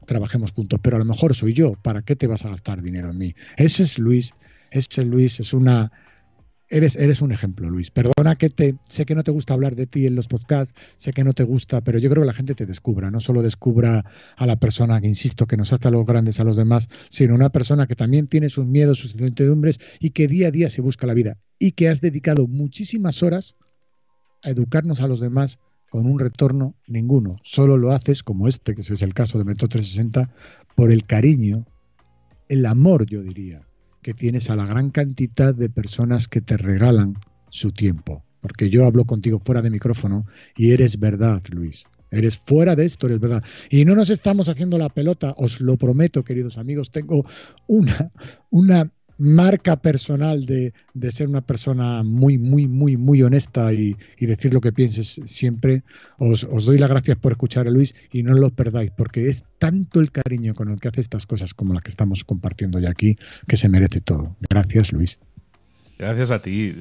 trabajemos 0.09 0.51
juntos, 0.51 0.81
pero 0.83 0.97
a 0.97 0.99
lo 0.99 1.05
mejor 1.05 1.37
soy 1.37 1.53
yo, 1.53 1.75
¿para 1.75 2.03
qué 2.03 2.17
te 2.17 2.27
vas 2.27 2.45
a 2.45 2.49
gastar 2.49 2.83
dinero 2.83 3.11
en 3.11 3.19
mí? 3.19 3.35
Ese 3.57 3.85
es 3.85 3.99
Luis, 3.99 4.35
ese 4.73 5.05
Luis 5.05 5.39
es 5.39 5.53
una, 5.53 5.93
Eres, 6.71 6.97
eres 6.97 7.23
un 7.23 7.33
ejemplo, 7.33 7.71
Luis. 7.71 7.91
Perdona 7.91 8.37
que 8.37 8.51
te. 8.51 8.77
Sé 8.91 9.07
que 9.07 9.15
no 9.15 9.23
te 9.23 9.31
gusta 9.31 9.55
hablar 9.55 9.75
de 9.75 9.87
ti 9.87 10.07
en 10.07 10.15
los 10.15 10.29
podcasts, 10.29 10.75
sé 10.99 11.15
que 11.15 11.25
no 11.25 11.33
te 11.33 11.43
gusta, 11.43 11.81
pero 11.81 11.99
yo 11.99 12.11
creo 12.11 12.23
que 12.23 12.27
la 12.27 12.35
gente 12.35 12.55
te 12.55 12.67
descubra. 12.67 13.11
No 13.11 13.21
solo 13.21 13.43
descubra 13.43 14.05
a 14.37 14.47
la 14.47 14.57
persona 14.57 15.01
que, 15.01 15.09
insisto, 15.09 15.47
que 15.47 15.57
nos 15.57 15.73
hace 15.73 15.89
a 15.89 15.91
los 15.91 16.05
grandes 16.05 16.41
a 16.41 16.45
los 16.45 16.57
demás, 16.57 16.89
sino 17.09 17.35
una 17.35 17.49
persona 17.49 17.87
que 17.87 17.95
también 17.95 18.27
tiene 18.27 18.51
sus 18.51 18.67
miedos, 18.67 18.99
sus 18.99 19.15
incertidumbres 19.15 19.79
y 19.99 20.11
que 20.11 20.29
día 20.29 20.49
a 20.49 20.51
día 20.51 20.69
se 20.69 20.83
busca 20.83 21.07
la 21.07 21.15
vida. 21.15 21.39
Y 21.59 21.73
que 21.73 21.89
has 21.89 22.03
dedicado 22.03 22.47
muchísimas 22.47 23.23
horas 23.23 23.57
a 24.43 24.51
educarnos 24.51 25.01
a 25.01 25.09
los 25.09 25.21
demás 25.21 25.59
con 25.91 26.07
un 26.07 26.19
retorno 26.19 26.75
ninguno. 26.87 27.37
Solo 27.43 27.77
lo 27.77 27.93
haces, 27.93 28.23
como 28.23 28.49
este, 28.49 28.75
que 28.75 28.83
es 28.83 29.03
el 29.03 29.15
caso 29.15 29.39
de 29.39 29.45
Metro 29.45 29.69
360, 29.69 30.31
por 30.75 30.93
el 30.93 31.07
cariño, 31.07 31.65
el 32.49 32.67
amor, 32.67 33.07
yo 33.07 33.23
diría 33.23 33.63
que 34.03 34.15
tienes 34.15 34.49
a 34.49 34.57
la 34.57 34.65
gran 34.65 34.91
cantidad 34.91 35.55
de 35.55 35.69
personas 35.69 36.29
que 36.29 36.41
te 36.41 36.57
regalan 36.57 37.15
su 37.51 37.73
tiempo. 37.73 38.25
Porque 38.41 38.71
yo 38.71 38.87
hablo 38.87 39.05
contigo 39.05 39.41
fuera 39.45 39.63
de 39.63 39.71
micrófono 39.71 40.25
y 40.57 40.71
eres 40.71 40.99
verdad, 40.99 41.43
Luis. 41.51 41.85
Eres 42.11 42.39
fuera 42.39 42.75
de 42.75 42.87
esto, 42.87 43.07
eres 43.07 43.21
verdad. 43.21 43.45
Y 43.69 43.85
no 43.85 43.95
nos 43.95 44.11
estamos 44.11 44.49
haciendo 44.49 44.79
la 44.79 44.89
pelota, 44.89 45.35
os 45.37 45.61
lo 45.61 45.77
prometo, 45.77 46.25
queridos 46.25 46.57
amigos. 46.57 46.91
Tengo 46.91 47.27
una, 47.67 48.13
una 48.51 48.91
marca 49.19 49.77
personal 49.77 50.47
de, 50.47 50.73
ser 51.11 51.29
una 51.29 51.41
persona 51.41 52.03
muy, 52.05 52.39
muy, 52.39 52.69
muy, 52.69 52.97
muy 52.97 53.23
honesta 53.23 53.73
y, 53.73 53.97
decir 54.21 54.55
lo 54.55 54.61
que 54.61 54.73
pienses 54.73 55.21
siempre. 55.27 55.83
Os, 56.19 56.47
doy 56.65 56.79
las 56.79 56.89
gracias 56.89 57.19
por 57.19 57.33
escuchar 57.33 57.67
a 57.67 57.71
Luis 57.71 57.95
y 58.13 58.23
no 58.23 58.35
lo 58.35 58.51
perdáis, 58.51 58.91
porque 58.93 59.29
es 59.29 59.45
tanto 59.59 60.01
el 60.01 60.13
cariño 60.13 60.55
con 60.55 60.71
el 60.71 60.81
que 60.81 60.89
hace 60.89 61.01
estas 61.01 61.27
cosas 61.27 61.53
como 61.53 61.75
las 61.75 61.83
que 61.83 61.91
estamos 61.91 62.25
compartiendo 62.25 62.79
ya 62.79 62.91
aquí 62.91 63.17
que 63.47 63.57
se 63.57 63.69
merece 63.69 64.01
todo. 64.01 64.37
Gracias, 64.49 64.93
Luis. 64.93 65.19
Gracias 65.99 66.31
a 66.31 66.41
ti. 66.41 66.73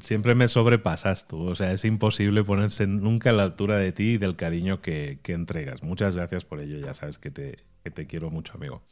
siempre 0.00 0.34
me 0.34 0.48
sobrepasas 0.48 1.28
tú. 1.28 1.38
O 1.42 1.54
sea, 1.54 1.72
es 1.72 1.84
imposible 1.84 2.42
ponerse 2.42 2.88
nunca 2.88 3.30
a 3.30 3.32
la 3.32 3.44
altura 3.44 3.76
de 3.76 3.92
ti 3.92 4.14
y 4.14 4.18
del 4.18 4.34
cariño 4.34 4.82
que, 4.82 5.20
entregas. 5.28 5.84
Muchas 5.84 6.16
gracias 6.16 6.44
por 6.44 6.60
ello. 6.60 6.78
Ya 6.84 6.92
sabes 6.92 7.18
que 7.18 7.30
te, 7.30 7.60
que 7.84 7.92
te 7.92 8.06
quiero 8.08 8.28
mucho, 8.28 8.54
amigo. 8.54 8.82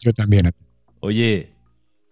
Yo 0.00 0.14
también. 0.14 0.50
Oye, 1.00 1.50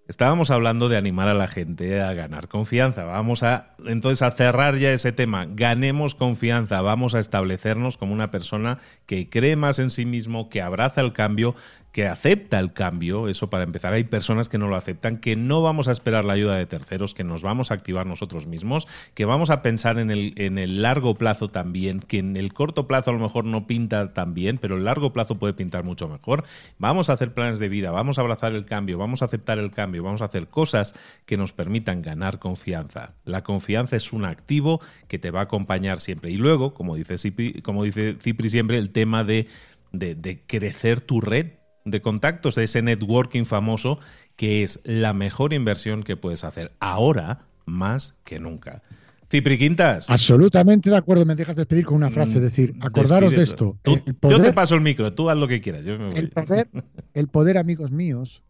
Estábamos 0.09 0.53
hablando 0.53 0.89
de 0.89 0.97
animar 0.97 1.27
a 1.27 1.35
la 1.35 1.49
gente 1.49 2.01
a 2.01 2.15
ganar 2.15 2.47
confianza. 2.47 3.03
Vamos 3.03 3.43
a 3.43 3.75
entonces 3.87 4.23
a 4.23 4.31
cerrar 4.31 4.77
ya 4.77 4.93
ese 4.93 5.11
tema. 5.11 5.47
Ganemos 5.49 6.15
confianza, 6.15 6.81
vamos 6.81 7.17
a 7.17 7.19
establecernos 7.19 7.97
como 7.97 8.13
una 8.13 8.31
persona 8.31 8.79
que 9.07 9.29
cree 9.29 9.57
más 9.57 9.81
en 9.81 9.91
sí 9.91 10.07
mismo, 10.07 10.49
que 10.49 10.63
abraza 10.63 11.01
el 11.01 11.13
cambio, 11.13 11.57
que 11.97 12.07
acepta 12.07 12.59
el 12.59 12.75
cambio, 12.75 13.27
eso 13.27 13.49
para 13.49 13.65
empezar, 13.65 13.95
hay 13.95 14.05
personas 14.05 14.51
que 14.51 14.59
no 14.59 14.69
lo 14.69 14.77
aceptan, 14.77 15.17
que 15.17 15.35
no 15.35 15.63
vamos 15.63 15.89
a 15.89 15.93
esperar 15.93 16.27
la 16.27 16.35
ayuda 16.35 16.55
de 16.55 16.67
terceros, 16.67 17.15
que 17.15 17.25
nos 17.25 17.41
vamos 17.41 17.71
a 17.71 17.75
activar 17.75 18.05
nosotros 18.05 18.47
mismos, 18.47 18.87
que 19.15 19.25
vamos 19.25 19.49
a 19.49 19.63
pensar 19.63 19.99
en 19.99 20.11
el, 20.11 20.35
en 20.37 20.59
el 20.59 20.83
largo 20.83 21.15
plazo 21.15 21.49
también, 21.49 22.01
que 22.01 22.19
en 22.19 22.37
el 22.37 22.53
corto 22.53 22.87
plazo 22.87 23.09
a 23.09 23.15
lo 23.15 23.21
mejor 23.21 23.47
no 23.47 23.67
pinta 23.67 24.13
tan 24.13 24.35
bien, 24.35 24.59
pero 24.59 24.77
el 24.77 24.85
largo 24.85 25.15
plazo 25.15 25.39
puede 25.39 25.55
pintar 25.55 25.85
mucho 25.85 26.07
mejor. 26.07 26.45
Vamos 26.77 27.09
a 27.09 27.15
hacer 27.15 27.33
planes 27.33 27.59
de 27.61 27.71
vida, 27.71 27.91
vamos 27.93 28.19
a 28.19 28.21
abrazar 28.21 28.53
el 28.53 28.67
cambio, 28.67 28.99
vamos 28.99 29.23
a 29.23 29.25
aceptar 29.25 29.59
el 29.59 29.71
cambio, 29.73 30.03
vamos 30.03 30.21
a 30.21 30.27
hacer 30.27 30.49
cosas 30.49 30.95
que 31.25 31.39
nos 31.39 31.55
permitan 31.55 32.03
ganar 32.03 32.39
confianza. 32.39 33.15
La 33.25 33.43
confianza 33.43 33.97
es 33.97 34.13
un 34.13 34.27
activo 34.27 34.83
que 35.09 35.19
te 35.19 35.31
va 35.31 35.41
a 35.41 35.45
acompañar 35.45 35.99
siempre. 35.99 36.31
Y 36.31 36.37
luego, 36.37 36.75
como 36.75 36.95
dice 36.95 37.17
Cipri, 37.17 37.63
como 37.63 37.85
dice 37.85 38.19
Cipri 38.21 38.51
siempre, 38.51 38.77
el 38.77 38.91
tema 38.91 39.25
de, 39.25 39.47
de 39.93 40.43
crecer 40.47 41.01
tu 41.01 41.23
red 41.23 41.53
de 41.87 42.03
contactos, 42.03 42.59
ese 42.59 42.83
networking 42.83 43.45
famoso 43.45 43.99
que 44.37 44.63
es 44.63 44.81
la 44.85 45.15
mejor 45.15 45.55
inversión 45.55 46.03
que 46.03 46.17
puedes 46.17 46.45
hacer 46.45 46.73
ahora 46.81 47.47
más 47.65 48.15
que 48.25 48.39
nunca. 48.39 48.83
Cipri 49.31 49.59
Quintas. 49.59 50.09
Absolutamente 50.09 50.91
de 50.91 50.97
acuerdo. 50.97 51.25
Me 51.25 51.35
dejas 51.35 51.57
despedir 51.57 51.85
con 51.87 51.97
una 51.97 52.11
frase, 52.11 52.37
es 52.37 52.43
decir, 52.43 52.75
mm, 52.75 52.83
acordaros 52.83 53.33
de 53.33 53.43
esto. 53.43 53.77
yo 53.85 54.43
te 54.43 54.53
paso 54.53 54.75
el 54.75 54.83
micro, 54.83 55.13
tú 55.13 55.31
haz 55.31 55.39
lo 55.39 55.49
que 55.49 55.61
quieras. 55.61 55.85
El, 55.87 56.31
poder, 56.31 56.69
el 57.15 57.29
poder, 57.29 57.59
amigos 57.59 57.91
míos, 57.91 58.43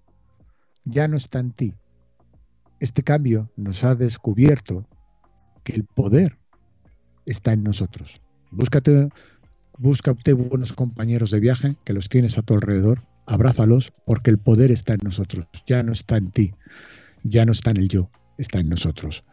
ya 0.85 1.09
no 1.09 1.17
está 1.17 1.39
en 1.39 1.53
ti. 1.53 1.75
Este 2.79 3.03
cambio 3.03 3.51
nos 3.57 3.85
ha 3.85 3.95
descubierto 3.95 4.87
que 5.65 5.73
el 5.73 5.85
poder 5.85 6.39
está 7.25 7.53
en 7.53 7.63
nosotros. 7.63 8.21
Búscate, 8.51 9.09
búscate 9.79 10.35
buenos 10.35 10.73
compañeros 10.73 11.31
de 11.31 11.41
viaje 11.41 11.77
que 11.85 11.95
los 11.95 12.09
tienes 12.11 12.37
a 12.37 12.43
tu 12.43 12.55
alrededor, 12.55 13.03
abrázalos, 13.27 13.93
porque 14.05 14.31
el 14.31 14.39
poder 14.39 14.71
está 14.71 14.95
en 14.95 15.01
nosotros, 15.03 15.47
ya 15.67 15.83
no 15.83 15.93
está 15.93 16.17
en 16.17 16.31
ti, 16.31 16.55
ya 17.23 17.45
no 17.45 17.53
está 17.53 17.71
en 17.71 17.79
el 17.79 17.89
yo, 17.89 18.11
está 18.39 18.61
en 18.61 18.69
nosotros. 18.69 19.25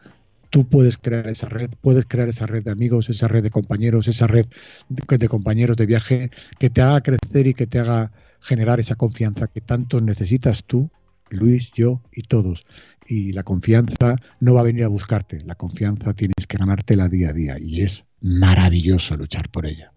Tú 0.50 0.68
puedes 0.68 0.98
crear 0.98 1.26
esa 1.28 1.48
red, 1.48 1.70
puedes 1.80 2.04
crear 2.06 2.28
esa 2.28 2.46
red 2.46 2.62
de 2.62 2.70
amigos, 2.70 3.08
esa 3.10 3.26
red 3.26 3.42
de 3.42 3.50
compañeros, 3.50 4.06
esa 4.06 4.26
red 4.26 4.46
de, 4.88 5.28
compañeros 5.28 5.76
de 5.76 5.86
viaje 5.86 6.30
que 6.58 6.70
te 6.70 6.80
haga 6.80 7.00
crecer 7.00 7.46
y 7.46 7.54
que 7.54 7.66
te 7.66 7.80
haga 7.80 8.12
generar 8.40 8.78
esa 8.78 8.94
confianza 8.94 9.48
que 9.48 9.60
tanto 9.60 10.00
necesitas 10.00 10.64
tú, 10.64 10.90
Luis, 11.30 11.72
yo 11.72 12.02
y 12.12 12.22
todos. 12.22 12.66
Y 13.08 13.32
la 13.32 13.42
confianza 13.42 14.16
no 14.38 14.54
va 14.54 14.60
a 14.60 14.64
venir 14.64 14.84
a 14.84 14.88
buscarte, 14.88 15.40
la 15.40 15.56
confianza 15.56 16.14
tienes 16.14 16.46
que 16.46 16.58
ganártela 16.58 17.08
día 17.08 17.30
a 17.30 17.32
día. 17.32 17.58
Y 17.58 17.80
es 17.80 18.04
maravilloso 18.20 19.16
luchar 19.16 19.48
por 19.50 19.66
ella. 19.66 19.93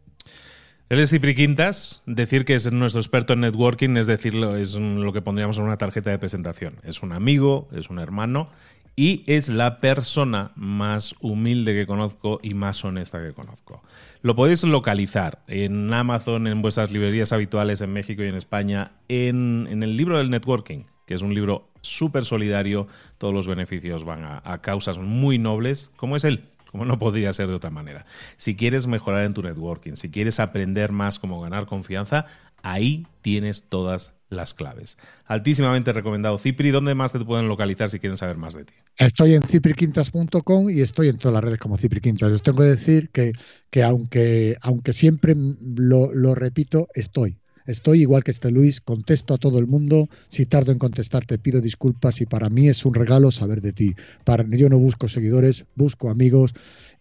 Él 0.89 1.00
es 1.00 1.10
Cipri 1.10 1.36
Quintas. 1.36 2.02
Decir 2.06 2.45
que 2.45 2.56
es 2.56 2.71
nuestro 2.71 3.02
experto 3.02 3.34
en 3.34 3.41
networking 3.41 3.97
es 3.97 4.08
decirlo, 4.08 4.56
es 4.56 4.76
lo 4.76 5.12
que 5.12 5.21
pondríamos 5.21 5.58
en 5.58 5.65
una 5.65 5.78
tarjeta 5.78 6.12
de 6.12 6.19
presentación. 6.19 6.76
Es 6.84 7.04
un 7.04 7.12
amigo, 7.12 7.67
es 7.73 7.89
un 7.89 8.00
hermano 8.00 8.50
y 8.95 9.23
es 9.28 9.50
la 9.50 9.82
persona 9.82 10.52
más 10.56 11.13
humilde 11.19 11.73
que 11.73 11.86
conozco 11.86 12.39
y 12.41 12.54
más 12.54 12.86
honesta 12.86 13.21
que 13.21 13.34
conozco. 13.34 13.84
Lo 14.21 14.36
podéis 14.38 14.63
localizar 14.63 15.43
en 15.47 15.93
Amazon, 15.93 16.47
en 16.47 16.62
vuestras 16.62 16.89
librerías 16.89 17.34
habituales 17.34 17.82
en 17.82 17.91
México 17.91 18.23
y 18.23 18.28
en 18.28 18.36
España, 18.36 18.93
en, 19.10 19.67
el 19.69 19.97
libro 19.97 20.17
del 20.17 20.30
networking, 20.30 20.86
que 21.06 21.15
es 21.15 21.21
un 21.21 21.34
libro 21.36 21.69
súper 21.82 22.23
solidario, 22.23 22.88
todos 23.17 23.34
los 23.34 23.45
beneficios 23.45 24.06
van 24.06 24.23
a 24.23 24.62
causas 24.62 24.97
muy 24.97 25.38
nobles, 25.38 25.91
como 25.97 26.15
es 26.15 26.23
él, 26.23 26.45
no 26.86 27.00
podría 27.00 27.34
ser 27.34 27.48
de 27.48 27.56
otra 27.56 27.70
manera. 27.70 28.06
Si 28.36 28.56
quieres 28.56 28.88
mejorar 28.88 29.26
en 29.26 29.34
tu 29.34 29.44
networking, 29.44 29.94
si 29.94 30.10
quieres 30.10 30.40
aprender 30.40 30.92
más 30.92 31.20
cómo 31.20 31.42
ganar 31.42 31.66
confianza, 31.66 32.26
ahí 32.62 33.08
tienes 33.22 33.63
todas 33.70 34.13
las 34.30 34.54
claves. 34.54 34.98
Altísimamente 35.26 35.94
recomendado. 35.94 36.38
Cipri, 36.38 36.72
¿dónde 36.72 36.96
más 36.96 37.12
te 37.12 37.20
pueden 37.20 37.48
localizar 37.48 37.90
si 37.90 38.00
quieren 38.00 38.18
saber 38.18 38.38
más 38.38 38.56
de 38.56 38.66
ti? 38.66 38.74
Estoy 38.98 39.36
en 39.36 39.44
cipriquintas.com 39.44 40.70
y 40.70 40.82
estoy 40.82 41.10
en 41.10 41.18
todas 41.18 41.34
las 41.34 41.44
redes 41.44 41.60
como 41.60 41.78
Cipri 41.78 42.02
Quintas. 42.02 42.32
Os 42.32 42.42
tengo 42.42 42.60
que 42.60 42.66
decir 42.66 43.10
que, 43.10 43.32
que 43.70 43.84
aunque, 43.84 44.58
aunque 44.62 44.94
siempre 44.94 45.36
lo, 45.36 46.12
lo, 46.13 46.36
repito, 46.36 46.88
estoy. 46.94 47.38
Estoy 47.67 48.01
igual 48.01 48.23
que 48.23 48.32
este 48.32 48.49
Luis, 48.49 48.80
contesto 48.80 49.34
a 49.34 49.38
todo 49.38 49.60
el 49.60 49.67
mundo. 49.67 50.10
Si 50.30 50.45
tardo 50.45 50.71
en 50.71 50.80
contestar, 50.80 51.25
te 51.25 51.38
pido 51.38 51.60
disculpas 51.60 52.21
y 52.21 52.25
para 52.25 52.49
mí 52.49 52.69
es 52.69 52.86
un 52.86 52.93
regalo 52.93 53.30
saber 53.30 53.62
de 53.62 53.73
ti. 53.73 53.93
Para, 54.23 54.45
yo 54.49 54.69
no 54.69 54.80
busco 54.80 55.10
seguidores, 55.10 55.65
busco 55.75 56.10
amigos 56.10 56.53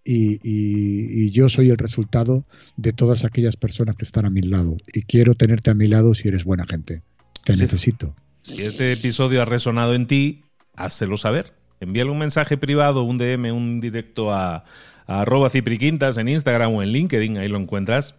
y, 0.05 1.31
yo 1.31 1.49
soy 1.49 1.71
el 1.71 1.79
resultado 1.79 2.45
de 2.77 2.93
todas 2.93 3.25
aquellas 3.25 3.57
personas 3.57 3.97
que 3.97 4.05
están 4.05 4.25
a 4.25 4.31
mi 4.31 4.43
lado. 4.43 4.77
Y 4.93 5.03
quiero 5.03 5.35
tenerte 5.35 5.71
a 5.71 5.75
mi 5.75 5.87
lado 5.87 6.15
si 6.15 6.29
eres 6.29 6.45
buena 6.45 6.65
gente. 6.67 7.03
Te 7.45 7.55
necesito. 7.55 8.15
Si 8.43 8.63
este 8.63 8.93
episodio 8.93 9.43
ha 9.43 9.45
resonado 9.45 9.95
en 9.95 10.07
ti, 10.07 10.43
házelo 10.75 11.17
saber. 11.17 11.53
Envíale 11.79 12.11
un 12.11 12.19
mensaje 12.19 12.57
privado, 12.57 13.05
un 13.05 13.19
DM, 13.19 13.53
un 13.53 13.81
directo 13.81 14.33
a, 14.33 14.65
a 15.07 15.21
arroba 15.21 15.49
cipriquintas 15.49 16.17
en 16.17 16.29
Instagram 16.29 16.75
o 16.75 16.83
en 16.83 16.91
LinkedIn, 16.91 17.37
ahí 17.37 17.49
lo 17.49 17.59
encuentras, 17.59 18.17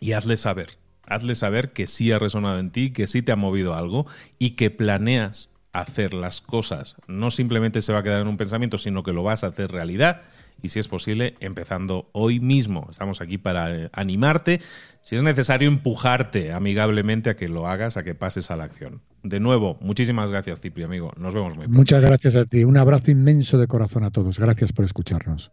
y 0.00 0.12
hazle 0.12 0.36
saber. 0.36 0.68
Hazle 1.10 1.34
saber 1.34 1.72
que 1.72 1.86
sí 1.86 2.10
ha 2.12 2.18
resonado 2.18 2.58
en 2.58 2.70
ti, 2.70 2.90
que 2.90 3.06
sí 3.06 3.20
te 3.20 3.32
ha 3.32 3.36
movido 3.36 3.74
algo 3.74 4.06
y 4.38 4.50
que 4.50 4.70
planeas 4.70 5.50
hacer 5.72 6.14
las 6.14 6.40
cosas. 6.40 6.96
No 7.06 7.30
simplemente 7.30 7.82
se 7.82 7.92
va 7.92 7.98
a 7.98 8.02
quedar 8.02 8.22
en 8.22 8.28
un 8.28 8.36
pensamiento, 8.36 8.78
sino 8.78 9.02
que 9.02 9.12
lo 9.12 9.22
vas 9.22 9.44
a 9.44 9.48
hacer 9.48 9.70
realidad 9.70 10.22
y 10.62 10.68
si 10.68 10.78
es 10.78 10.88
posible, 10.88 11.34
empezando 11.40 12.08
hoy 12.12 12.40
mismo. 12.40 12.88
Estamos 12.90 13.20
aquí 13.20 13.38
para 13.38 13.74
eh, 13.74 13.90
animarte, 13.92 14.60
si 15.02 15.16
es 15.16 15.22
necesario, 15.22 15.68
empujarte 15.68 16.52
amigablemente 16.52 17.30
a 17.30 17.36
que 17.36 17.48
lo 17.48 17.66
hagas, 17.66 17.96
a 17.96 18.02
que 18.02 18.14
pases 18.14 18.50
a 18.50 18.56
la 18.56 18.64
acción. 18.64 19.00
De 19.22 19.40
nuevo, 19.40 19.78
muchísimas 19.80 20.30
gracias, 20.30 20.60
Cipri, 20.60 20.82
amigo. 20.82 21.12
Nos 21.16 21.34
vemos 21.34 21.56
muy 21.56 21.64
pronto. 21.64 21.78
Muchas 21.78 22.02
gracias 22.02 22.36
a 22.36 22.44
ti. 22.44 22.64
Un 22.64 22.76
abrazo 22.76 23.10
inmenso 23.10 23.58
de 23.58 23.66
corazón 23.66 24.04
a 24.04 24.10
todos. 24.10 24.38
Gracias 24.38 24.72
por 24.72 24.84
escucharnos. 24.84 25.52